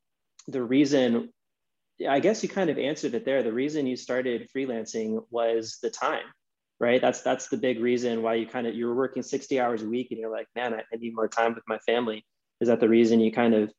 the 0.48 0.62
reason 0.62 1.34
I 2.06 2.20
guess 2.20 2.44
you 2.44 2.50
kind 2.50 2.70
of 2.70 2.78
answered 2.78 3.16
it 3.16 3.26
there. 3.26 3.42
The 3.42 3.54
reason 3.54 3.88
you 3.88 3.96
started 3.96 4.50
freelancing 4.56 5.24
was 5.32 5.80
the 5.82 5.90
time, 5.90 6.26
right? 6.80 7.02
That's 7.02 7.22
that's 7.22 7.48
the 7.48 7.58
big 7.58 7.80
reason 7.80 8.22
why 8.22 8.36
you 8.36 8.46
kind 8.46 8.68
of 8.68 8.76
you 8.76 8.86
were 8.88 8.96
working 8.96 9.24
60 9.24 9.60
hours 9.60 9.82
a 9.82 9.88
week 9.88 10.10
and 10.12 10.20
you're 10.20 10.32
like, 10.32 10.48
man, 10.56 10.74
I, 10.74 10.80
I 10.94 10.98
need 10.98 11.16
more 11.16 11.28
time 11.28 11.56
with 11.56 11.64
my 11.68 11.80
family. 11.80 12.26
Is 12.62 12.68
that 12.68 12.80
the 12.80 12.90
reason 12.90 13.20
you 13.20 13.32
kind 13.32 13.56
of 13.56 13.72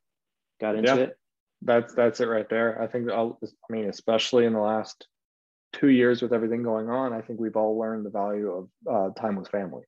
got 0.61 0.75
into 0.75 0.89
yeah, 0.89 1.03
it? 1.03 1.19
That's 1.63 1.95
that's 1.95 2.21
it 2.21 2.27
right 2.27 2.49
there. 2.49 2.81
I 2.83 2.89
think 2.89 3.11
I'll, 3.11 3.39
I 3.43 3.73
mean, 3.73 3.89
especially 3.89 4.47
in 4.47 4.53
the 4.53 4.61
last 4.61 5.07
two 5.73 5.89
years 5.89 6.21
with 6.21 6.33
everything 6.33 6.63
going 6.63 6.89
on, 6.89 7.13
I 7.13 7.21
think 7.21 7.39
we've 7.39 7.57
all 7.57 7.79
learned 7.79 8.05
the 8.05 8.11
value 8.11 8.51
of 8.51 8.69
uh, 8.91 9.21
time 9.21 9.37
with 9.37 9.49
family 9.49 9.85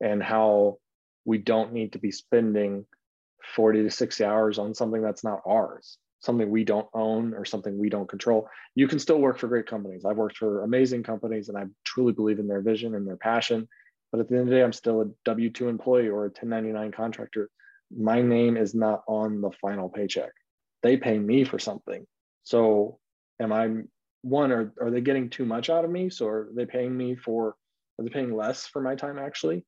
and 0.00 0.22
how 0.22 0.78
we 1.24 1.38
don't 1.38 1.72
need 1.72 1.92
to 1.92 1.98
be 1.98 2.10
spending 2.10 2.84
40 3.54 3.84
to 3.84 3.90
60 3.90 4.24
hours 4.24 4.58
on 4.58 4.74
something 4.74 5.00
that's 5.00 5.24
not 5.24 5.40
ours 5.46 5.98
something 6.24 6.50
we 6.50 6.64
don't 6.64 6.88
own 6.94 7.34
or 7.34 7.44
something 7.44 7.78
we 7.78 7.90
don't 7.90 8.08
control, 8.08 8.48
you 8.74 8.88
can 8.88 8.98
still 8.98 9.18
work 9.18 9.38
for 9.38 9.46
great 9.46 9.66
companies. 9.66 10.04
I've 10.04 10.16
worked 10.16 10.38
for 10.38 10.64
amazing 10.64 11.02
companies 11.02 11.48
and 11.48 11.58
I 11.58 11.64
truly 11.84 12.12
believe 12.12 12.38
in 12.38 12.48
their 12.48 12.62
vision 12.62 12.94
and 12.94 13.06
their 13.06 13.16
passion. 13.16 13.68
But 14.10 14.20
at 14.20 14.28
the 14.28 14.36
end 14.36 14.42
of 14.44 14.48
the 14.48 14.54
day, 14.56 14.62
I'm 14.62 14.72
still 14.72 15.02
a 15.02 15.06
W 15.24 15.50
2 15.50 15.68
employee 15.68 16.08
or 16.08 16.24
a 16.24 16.28
1099 16.28 16.92
contractor. 16.92 17.50
My 17.94 18.22
name 18.22 18.56
is 18.56 18.74
not 18.74 19.02
on 19.06 19.40
the 19.40 19.50
final 19.60 19.88
paycheck. 19.88 20.30
They 20.82 20.96
pay 20.96 21.18
me 21.18 21.44
for 21.44 21.58
something. 21.58 22.06
So, 22.44 22.98
am 23.40 23.52
I 23.52 23.82
one, 24.22 24.52
are, 24.52 24.72
are 24.80 24.90
they 24.90 25.00
getting 25.00 25.30
too 25.30 25.44
much 25.44 25.68
out 25.68 25.84
of 25.84 25.90
me? 25.90 26.10
So, 26.10 26.28
are 26.28 26.48
they 26.54 26.64
paying 26.64 26.96
me 26.96 27.16
for, 27.16 27.56
are 27.98 28.04
they 28.04 28.10
paying 28.10 28.34
less 28.34 28.66
for 28.66 28.80
my 28.80 28.94
time 28.94 29.18
actually? 29.18 29.64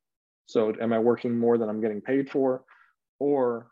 So, 0.47 0.73
am 0.81 0.93
I 0.93 0.99
working 1.01 1.37
more 1.39 1.59
than 1.59 1.69
I'm 1.69 1.81
getting 1.81 2.01
paid 2.01 2.31
for? 2.31 2.63
Or, 3.19 3.69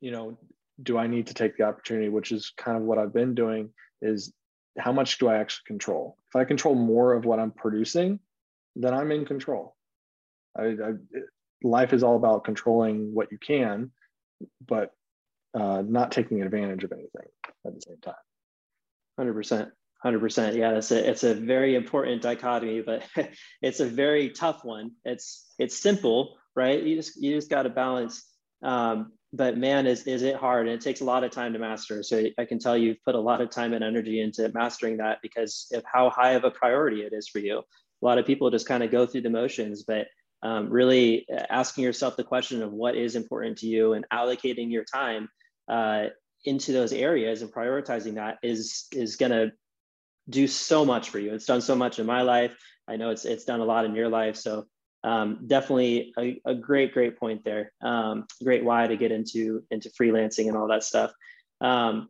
you 0.00 0.10
know, 0.10 0.38
do 0.82 0.98
I 0.98 1.06
need 1.06 1.28
to 1.28 1.34
take 1.34 1.56
the 1.56 1.64
opportunity, 1.64 2.08
which 2.08 2.32
is 2.32 2.52
kind 2.56 2.76
of 2.76 2.84
what 2.84 2.98
I've 2.98 3.12
been 3.12 3.34
doing, 3.34 3.70
is 4.00 4.32
how 4.78 4.92
much 4.92 5.18
do 5.18 5.28
I 5.28 5.38
actually 5.38 5.64
control? 5.66 6.16
If 6.28 6.36
I 6.36 6.44
control 6.44 6.74
more 6.74 7.14
of 7.14 7.24
what 7.24 7.40
I'm 7.40 7.50
producing, 7.50 8.20
then 8.76 8.94
I'm 8.94 9.10
in 9.10 9.24
control. 9.24 9.74
I, 10.56 10.66
I, 10.66 10.92
life 11.62 11.92
is 11.92 12.02
all 12.02 12.16
about 12.16 12.44
controlling 12.44 13.14
what 13.14 13.32
you 13.32 13.38
can, 13.38 13.90
but 14.66 14.92
uh, 15.54 15.82
not 15.84 16.12
taking 16.12 16.42
advantage 16.42 16.84
of 16.84 16.92
anything 16.92 17.28
at 17.66 17.74
the 17.74 17.80
same 17.80 17.98
time. 17.98 18.14
100%. 19.18 19.70
Hundred 20.00 20.20
percent. 20.20 20.54
Yeah, 20.54 20.76
it's 20.76 20.92
a 20.92 21.10
it's 21.10 21.24
a 21.24 21.34
very 21.34 21.74
important 21.74 22.22
dichotomy, 22.22 22.82
but 22.82 23.02
it's 23.62 23.80
a 23.80 23.84
very 23.84 24.30
tough 24.30 24.64
one. 24.64 24.92
It's 25.04 25.52
it's 25.58 25.76
simple, 25.76 26.36
right? 26.54 26.80
You 26.80 26.94
just 26.94 27.20
you 27.20 27.34
just 27.34 27.50
got 27.50 27.64
to 27.64 27.68
balance. 27.68 28.24
Um, 28.62 29.12
but 29.32 29.58
man, 29.58 29.86
is 29.86 30.04
is 30.06 30.22
it 30.22 30.36
hard? 30.36 30.66
And 30.66 30.74
it 30.74 30.80
takes 30.80 31.00
a 31.00 31.04
lot 31.04 31.24
of 31.24 31.30
time 31.30 31.52
to 31.52 31.58
master. 31.58 32.02
So 32.02 32.24
I 32.38 32.44
can 32.44 32.58
tell 32.58 32.76
you've 32.76 33.02
put 33.04 33.14
a 33.14 33.20
lot 33.20 33.40
of 33.40 33.50
time 33.50 33.74
and 33.74 33.84
energy 33.84 34.20
into 34.20 34.50
mastering 34.54 34.96
that 34.98 35.18
because 35.22 35.70
of 35.74 35.84
how 35.92 36.10
high 36.10 36.32
of 36.32 36.44
a 36.44 36.50
priority 36.50 37.02
it 37.02 37.12
is 37.12 37.28
for 37.28 37.38
you. 37.38 37.58
A 37.58 38.04
lot 38.04 38.18
of 38.18 38.26
people 38.26 38.50
just 38.50 38.68
kind 38.68 38.82
of 38.82 38.90
go 38.90 39.06
through 39.06 39.22
the 39.22 39.30
motions, 39.30 39.82
but 39.82 40.06
um, 40.42 40.70
really 40.70 41.26
asking 41.50 41.84
yourself 41.84 42.16
the 42.16 42.24
question 42.24 42.62
of 42.62 42.72
what 42.72 42.96
is 42.96 43.16
important 43.16 43.58
to 43.58 43.66
you 43.66 43.94
and 43.94 44.06
allocating 44.12 44.70
your 44.70 44.84
time 44.84 45.28
uh, 45.68 46.06
into 46.44 46.72
those 46.72 46.92
areas 46.92 47.42
and 47.42 47.52
prioritizing 47.52 48.14
that 48.14 48.38
is 48.42 48.86
is 48.92 49.16
going 49.16 49.32
to 49.32 49.52
do 50.30 50.46
so 50.46 50.84
much 50.84 51.10
for 51.10 51.18
you. 51.18 51.34
It's 51.34 51.46
done 51.46 51.60
so 51.60 51.74
much 51.74 51.98
in 51.98 52.06
my 52.06 52.22
life. 52.22 52.56
I 52.86 52.96
know 52.96 53.10
it's 53.10 53.24
it's 53.24 53.44
done 53.44 53.60
a 53.60 53.64
lot 53.64 53.84
in 53.84 53.94
your 53.94 54.08
life. 54.08 54.36
So 54.36 54.66
um, 55.04 55.40
definitely 55.46 56.12
a, 56.18 56.40
a, 56.44 56.54
great 56.54 56.92
great 56.92 57.18
point 57.18 57.44
there. 57.44 57.72
Um, 57.82 58.26
great 58.42 58.64
why 58.64 58.86
to 58.86 58.96
get 58.96 59.12
into 59.12 59.62
into 59.70 59.90
freelancing 59.90 60.48
and 60.48 60.56
all 60.56 60.68
that 60.68 60.82
stuff. 60.82 61.12
Um, 61.60 62.08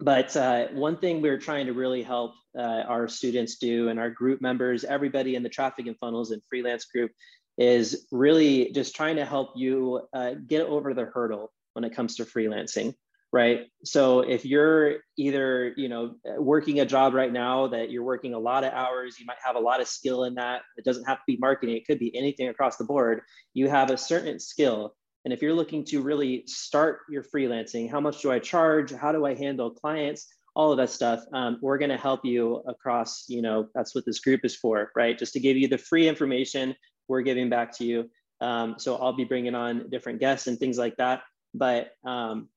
but 0.00 0.36
uh, 0.36 0.68
one 0.68 0.96
thing 0.96 1.20
we're 1.20 1.38
trying 1.38 1.66
to 1.66 1.72
really 1.72 2.02
help 2.02 2.32
uh, 2.56 2.82
our 2.86 3.08
students 3.08 3.56
do 3.56 3.88
and 3.88 3.98
our 3.98 4.10
group 4.10 4.40
members, 4.40 4.84
everybody 4.84 5.34
in 5.34 5.42
the 5.42 5.48
traffic 5.48 5.86
and 5.86 5.98
funnels 5.98 6.30
and 6.30 6.40
freelance 6.48 6.84
group, 6.84 7.10
is 7.58 8.06
really 8.12 8.70
just 8.70 8.94
trying 8.94 9.16
to 9.16 9.24
help 9.24 9.50
you 9.56 10.02
uh, 10.12 10.34
get 10.46 10.62
over 10.62 10.94
the 10.94 11.04
hurdle 11.04 11.52
when 11.72 11.84
it 11.84 11.94
comes 11.94 12.16
to 12.16 12.24
freelancing 12.24 12.94
right? 13.32 13.66
So 13.84 14.20
if 14.20 14.44
you're 14.44 14.96
either 15.16 15.74
you 15.76 15.88
know 15.88 16.14
working 16.38 16.80
a 16.80 16.86
job 16.86 17.14
right 17.14 17.32
now 17.32 17.66
that 17.68 17.90
you're 17.90 18.04
working 18.04 18.34
a 18.34 18.38
lot 18.38 18.64
of 18.64 18.72
hours 18.72 19.18
you 19.18 19.26
might 19.26 19.36
have 19.44 19.56
a 19.56 19.60
lot 19.60 19.80
of 19.80 19.88
skill 19.88 20.24
in 20.24 20.34
that 20.36 20.62
it 20.76 20.84
doesn't 20.84 21.04
have 21.04 21.18
to 21.18 21.24
be 21.26 21.36
marketing 21.38 21.76
it 21.76 21.86
could 21.86 21.98
be 21.98 22.16
anything 22.16 22.48
across 22.48 22.76
the 22.76 22.84
board 22.84 23.22
you 23.54 23.68
have 23.68 23.90
a 23.90 23.96
certain 23.96 24.38
skill. 24.38 24.94
And 25.24 25.34
if 25.34 25.42
you're 25.42 25.54
looking 25.54 25.84
to 25.86 26.00
really 26.00 26.44
start 26.46 27.00
your 27.10 27.22
freelancing 27.22 27.90
how 27.90 28.00
much 28.00 28.22
do 28.22 28.32
i 28.32 28.38
charge? 28.38 28.92
How 28.92 29.12
do 29.12 29.26
i 29.26 29.34
handle 29.34 29.70
clients? 29.70 30.26
All 30.56 30.72
of 30.72 30.78
that 30.78 30.90
stuff 30.90 31.20
um, 31.34 31.58
we're 31.60 31.78
going 31.78 31.90
to 31.90 31.98
help 31.98 32.24
you 32.24 32.62
across 32.66 33.24
you 33.28 33.42
know 33.42 33.68
that's 33.74 33.94
what 33.94 34.06
this 34.06 34.20
group 34.20 34.40
is 34.44 34.56
for 34.56 34.90
right? 34.96 35.18
Just 35.18 35.34
to 35.34 35.40
give 35.40 35.56
you 35.56 35.68
the 35.68 35.78
free 35.78 36.08
information 36.08 36.74
we're 37.08 37.22
giving 37.22 37.48
back 37.48 37.76
to 37.78 37.84
you. 37.84 38.10
Um, 38.40 38.76
so 38.78 38.96
i'll 38.96 39.12
be 39.12 39.24
bringing 39.24 39.54
on 39.54 39.90
different 39.90 40.20
guests 40.20 40.46
and 40.46 40.58
things 40.58 40.78
like 40.78 40.96
that. 40.96 41.22
But 41.54 41.90
um, 42.04 42.48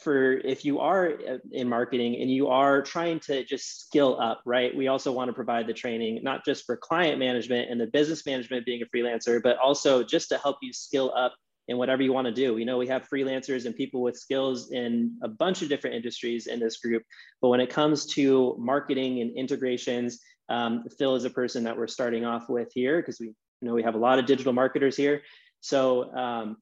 for 0.00 0.38
if 0.38 0.64
you 0.64 0.80
are 0.80 1.12
uh, 1.28 1.38
in 1.50 1.68
marketing 1.68 2.16
and 2.20 2.30
you 2.30 2.48
are 2.48 2.82
trying 2.82 3.20
to 3.20 3.44
just 3.44 3.86
skill 3.86 4.18
up, 4.20 4.40
right? 4.46 4.74
We 4.74 4.88
also 4.88 5.12
want 5.12 5.28
to 5.28 5.34
provide 5.34 5.66
the 5.66 5.74
training, 5.74 6.22
not 6.22 6.44
just 6.44 6.64
for 6.64 6.76
client 6.76 7.18
management 7.18 7.70
and 7.70 7.80
the 7.80 7.86
business 7.86 8.24
management 8.24 8.64
being 8.64 8.82
a 8.82 8.96
freelancer, 8.96 9.42
but 9.42 9.58
also 9.58 10.02
just 10.02 10.30
to 10.30 10.38
help 10.38 10.56
you 10.62 10.72
skill 10.72 11.12
up 11.16 11.34
in 11.68 11.76
whatever 11.76 12.02
you 12.02 12.12
want 12.12 12.26
to 12.26 12.32
do. 12.32 12.54
We 12.54 12.64
know 12.64 12.78
we 12.78 12.88
have 12.88 13.08
freelancers 13.08 13.66
and 13.66 13.76
people 13.76 14.02
with 14.02 14.16
skills 14.16 14.72
in 14.72 15.16
a 15.22 15.28
bunch 15.28 15.62
of 15.62 15.68
different 15.68 15.94
industries 15.94 16.46
in 16.46 16.58
this 16.58 16.78
group. 16.78 17.02
But 17.40 17.48
when 17.48 17.60
it 17.60 17.70
comes 17.70 18.06
to 18.14 18.56
marketing 18.58 19.20
and 19.20 19.36
integrations, 19.36 20.20
um, 20.48 20.84
Phil 20.98 21.14
is 21.14 21.24
a 21.24 21.30
person 21.30 21.64
that 21.64 21.76
we're 21.76 21.86
starting 21.86 22.24
off 22.24 22.48
with 22.48 22.72
here 22.74 23.00
because 23.00 23.20
we 23.20 23.34
know 23.60 23.74
we 23.74 23.82
have 23.82 23.94
a 23.94 23.98
lot 23.98 24.18
of 24.18 24.26
digital 24.26 24.52
marketers 24.52 24.96
here. 24.96 25.22
So 25.60 26.12
um, 26.14 26.56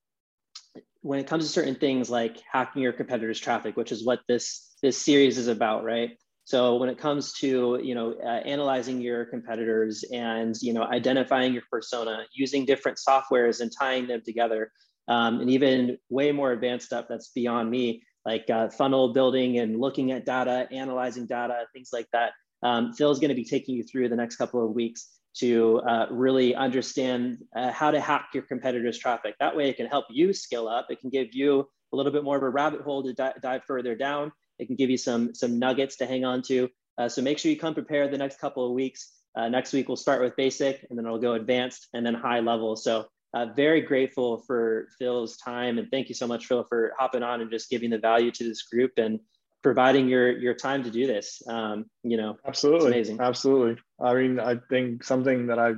when 1.03 1.19
it 1.19 1.27
comes 1.27 1.45
to 1.45 1.51
certain 1.51 1.75
things 1.75 2.11
like 2.11 2.39
hacking 2.51 2.83
your 2.83 2.93
competitors' 2.93 3.41
traffic, 3.41 3.77
which 3.77 3.93
is 3.93 4.05
what 4.05 4.21
this 4.29 4.75
this 4.83 4.99
series 4.99 5.39
is 5.39 5.49
about, 5.49 5.85
right? 5.85 6.11
So 6.45 6.77
when 6.77 6.89
it 6.89 6.99
comes 6.99 7.33
to 7.35 7.81
you 7.83 7.95
know 7.95 8.15
uh, 8.23 8.43
analyzing 8.45 9.01
your 9.01 9.25
competitors 9.25 10.05
and 10.13 10.55
you 10.61 10.73
know 10.73 10.83
identifying 10.83 11.53
your 11.53 11.63
persona, 11.71 12.25
using 12.35 12.65
different 12.65 12.99
softwares 12.99 13.61
and 13.61 13.71
tying 13.77 14.07
them 14.07 14.23
together, 14.25 14.71
um, 15.09 15.41
and 15.41 15.51
even 15.51 15.97
way 16.09 16.33
more 16.33 16.53
advanced 16.53 16.87
stuff 16.87 17.07
that's 17.09 17.29
beyond 17.29 17.71
me, 17.71 18.03
like 18.27 18.49
uh, 18.51 18.69
funnel 18.69 19.13
building 19.13 19.59
and 19.59 19.81
looking 19.81 20.13
at 20.13 20.27
data, 20.27 20.69
analyzing 20.71 21.27
data, 21.27 21.67
things 21.73 21.91
like 21.93 22.07
that. 22.13 22.33
Um, 22.63 22.93
Phil 22.93 23.11
is 23.11 23.19
going 23.19 23.31
to 23.31 23.35
be 23.35 23.45
taking 23.45 23.75
you 23.75 23.83
through 23.83 24.11
the 24.11 24.17
next 24.17 24.37
couple 24.37 24.63
of 24.63 24.73
weeks 24.73 25.20
to 25.39 25.81
uh, 25.89 26.07
really 26.11 26.55
understand 26.55 27.39
uh, 27.57 27.71
how 27.71 27.91
to 27.91 28.01
hack 28.01 28.31
your 28.35 28.43
competitors' 28.43 28.99
traffic. 28.99 29.35
That 29.39 29.57
way, 29.57 29.69
it 29.69 29.77
can 29.77 29.87
help 29.87 30.07
you 30.11 30.33
scale 30.33 30.69
up. 30.69 30.87
It 30.91 31.01
can 31.01 31.11
give 31.11 31.29
you 31.33 31.69
a 31.93 31.97
little 31.97 32.13
bit 32.13 32.25
more 32.25 32.37
of 32.37 32.43
a 32.43 32.51
rabbit 32.51 32.83
hole 32.83 33.03
to 33.05 33.13
di- 33.13 33.35
dive 33.43 33.63
further 33.65 33.95
down. 33.95 34.33
It 34.59 34.67
can 34.67 34.77
give 34.77 34.91
you 34.91 34.99
some 34.99 35.35
some 35.35 35.59
nuggets 35.59 35.97
to 35.97 36.07
hang 36.07 36.25
on 36.25 36.43
to. 36.43 36.69
Uh, 36.99 37.09
so 37.09 37.23
make 37.23 37.39
sure 37.39 37.51
you 37.51 37.59
come 37.59 37.75
prepared 37.75 38.11
the 38.11 38.19
next 38.19 38.39
couple 38.39 38.67
of 38.67 38.73
weeks. 38.73 39.13
Uh, 39.37 39.49
next 39.49 39.73
week 39.73 39.89
we'll 39.89 39.97
start 39.97 40.21
with 40.21 40.37
basic, 40.37 40.87
and 40.91 40.99
then 40.99 41.07
it'll 41.07 41.19
go 41.19 41.35
advanced, 41.35 41.89
and 41.95 42.05
then 42.05 42.15
high 42.15 42.41
level. 42.41 42.77
So 42.77 43.07
uh, 43.33 43.47
very 43.55 43.81
grateful 43.81 44.43
for 44.47 44.89
Phil's 44.99 45.37
time, 45.37 45.79
and 45.79 45.89
thank 45.91 46.09
you 46.09 46.15
so 46.15 46.27
much, 46.27 46.47
Phil, 46.47 46.65
for 46.65 46.93
hopping 46.99 47.23
on 47.23 47.41
and 47.41 47.51
just 47.51 47.71
giving 47.71 47.91
the 47.91 47.99
value 47.99 48.31
to 48.33 48.45
this 48.45 48.63
group 48.63 48.93
and 48.97 49.21
providing 49.63 50.09
your 50.09 50.37
your 50.39 50.55
time 50.55 50.83
to 50.83 50.91
do 50.91 51.07
this. 51.07 51.43
Um, 51.49 51.87
you 52.03 52.17
know, 52.17 52.37
absolutely, 52.47 52.89
amazing, 52.89 53.21
absolutely. 53.21 53.81
I 54.03 54.15
mean, 54.15 54.41
I 54.41 54.57
think 54.69 55.05
something 55.05 55.49
that 55.49 55.59
I, 55.59 55.73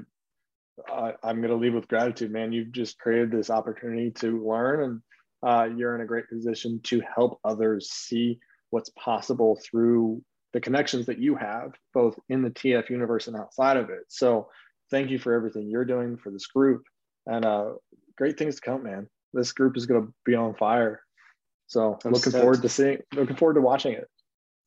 I 0.91 1.15
am 1.25 1.39
going 1.39 1.51
to 1.51 1.57
leave 1.57 1.75
with 1.75 1.89
gratitude, 1.89 2.31
man. 2.31 2.53
You've 2.53 2.73
just 2.73 2.99
created 2.99 3.31
this 3.31 3.51
opportunity 3.51 4.11
to 4.17 4.47
learn, 4.47 4.83
and 4.83 5.01
uh, 5.43 5.75
you're 5.75 5.95
in 5.95 6.01
a 6.01 6.07
great 6.07 6.29
position 6.29 6.81
to 6.85 7.03
help 7.15 7.41
others 7.45 7.91
see 7.91 8.39
what's 8.71 8.91
possible 8.91 9.61
through 9.63 10.23
the 10.53 10.61
connections 10.61 11.07
that 11.07 11.19
you 11.19 11.35
have, 11.35 11.73
both 11.95 12.19
in 12.29 12.43
the 12.43 12.51
TF 12.51 12.91
universe 12.91 13.27
and 13.27 13.37
outside 13.37 13.77
of 13.77 13.91
it. 13.91 14.05
So, 14.09 14.49
thank 14.91 15.11
you 15.11 15.19
for 15.19 15.33
everything 15.33 15.69
you're 15.69 15.85
doing 15.85 16.17
for 16.17 16.31
this 16.31 16.47
group, 16.47 16.83
and 17.27 17.45
uh, 17.45 17.73
great 18.17 18.39
things 18.39 18.57
to 18.57 18.61
come, 18.61 18.85
man. 18.85 19.09
This 19.33 19.53
group 19.53 19.77
is 19.77 19.87
going 19.87 20.07
to 20.07 20.13
be 20.25 20.35
on 20.35 20.55
fire 20.55 21.03
so 21.73 21.99
I'm 22.05 22.13
looking 22.13 22.33
stoked. 22.33 22.43
forward 22.43 22.63
to 22.63 22.69
seeing, 22.69 22.99
looking 23.15 23.37
forward 23.37 23.55
to 23.55 23.63
watching 23.63 23.95
it. 23.95 24.07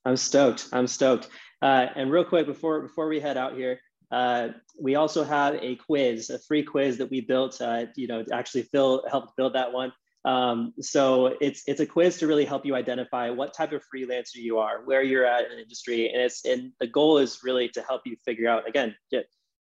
I'm 0.06 0.18
stoked. 0.18 0.70
I'm 0.72 0.88
stoked. 0.88 1.30
Uh, 1.62 1.88
and 1.96 2.12
real 2.12 2.24
quick 2.24 2.46
before 2.46 2.82
before 2.82 3.08
we 3.08 3.20
head 3.20 3.38
out 3.38 3.56
here, 3.56 3.80
uh, 4.12 4.50
we 4.80 4.96
also 4.96 5.24
have 5.24 5.56
a 5.56 5.76
quiz, 5.76 6.30
a 6.30 6.40
free 6.40 6.64
quiz 6.64 6.98
that 7.00 7.10
we 7.10 7.22
built. 7.22 7.60
Uh, 7.60 7.86
you 7.96 8.08
know, 8.08 8.24
actually 8.32 8.64
Phil 8.64 9.04
helped 9.10 9.36
build 9.36 9.56
that 9.56 9.74
one. 9.74 9.92
Um, 10.26 10.74
so 10.80 11.36
it's 11.42 11.64
it's 11.68 11.80
a 11.80 11.86
quiz 11.86 12.18
to 12.18 12.28
really 12.28 12.46
help 12.46 12.66
you 12.66 12.76
identify 12.76 13.30
what 13.30 13.54
type 13.54 13.72
of 13.72 13.84
freelancer 13.94 14.36
you 14.36 14.58
are, 14.60 14.84
where 14.86 15.04
you're 15.04 15.26
at 15.26 15.46
in 15.46 15.58
the 15.58 15.62
industry, 15.62 16.12
and 16.12 16.22
it's 16.22 16.46
and 16.46 16.72
the 16.80 16.88
goal 16.88 17.18
is 17.18 17.40
really 17.44 17.70
to 17.70 17.82
help 17.82 18.02
you 18.06 18.16
figure 18.26 18.50
out 18.50 18.68
again 18.68 18.96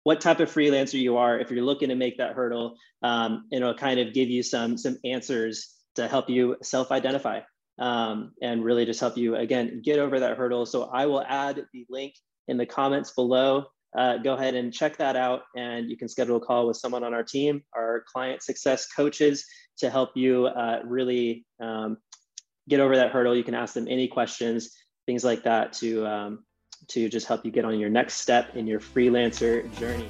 what 0.04 0.20
type 0.20 0.40
of 0.40 0.52
freelancer 0.52 1.00
you 1.00 1.16
are. 1.16 1.38
If 1.38 1.50
you're 1.50 1.64
looking 1.64 1.88
to 1.88 1.94
make 1.94 2.18
that 2.18 2.34
hurdle, 2.34 2.76
um, 3.02 3.46
it'll 3.52 3.74
kind 3.74 4.00
of 4.00 4.12
give 4.12 4.28
you 4.28 4.42
some 4.42 4.76
some 4.76 4.98
answers 5.04 5.74
to 5.96 6.08
help 6.08 6.28
you 6.28 6.56
self-identify 6.62 7.40
um, 7.78 8.32
and 8.42 8.64
really 8.64 8.84
just 8.84 9.00
help 9.00 9.16
you 9.16 9.36
again 9.36 9.82
get 9.84 9.98
over 9.98 10.20
that 10.20 10.36
hurdle. 10.36 10.66
So 10.66 10.84
I 10.92 11.06
will 11.06 11.22
add 11.22 11.64
the 11.72 11.86
link 11.88 12.14
in 12.48 12.56
the 12.56 12.66
comments 12.66 13.12
below. 13.12 13.64
Uh, 13.96 14.18
go 14.18 14.34
ahead 14.34 14.54
and 14.54 14.72
check 14.72 14.96
that 14.96 15.14
out, 15.14 15.42
and 15.56 15.88
you 15.88 15.96
can 15.96 16.08
schedule 16.08 16.36
a 16.36 16.40
call 16.40 16.66
with 16.66 16.76
someone 16.76 17.04
on 17.04 17.14
our 17.14 17.22
team, 17.22 17.62
our 17.76 18.04
client 18.12 18.42
success 18.42 18.88
coaches, 18.88 19.44
to 19.78 19.88
help 19.88 20.10
you 20.16 20.46
uh, 20.46 20.80
really 20.84 21.46
um, 21.62 21.96
get 22.68 22.80
over 22.80 22.96
that 22.96 23.12
hurdle. 23.12 23.36
You 23.36 23.44
can 23.44 23.54
ask 23.54 23.72
them 23.74 23.86
any 23.88 24.08
questions, 24.08 24.70
things 25.06 25.22
like 25.22 25.44
that, 25.44 25.72
to 25.74 26.04
um, 26.06 26.44
to 26.88 27.08
just 27.08 27.26
help 27.26 27.44
you 27.44 27.52
get 27.52 27.64
on 27.64 27.78
your 27.78 27.90
next 27.90 28.14
step 28.14 28.56
in 28.56 28.66
your 28.66 28.80
freelancer 28.80 29.72
journey. 29.78 30.08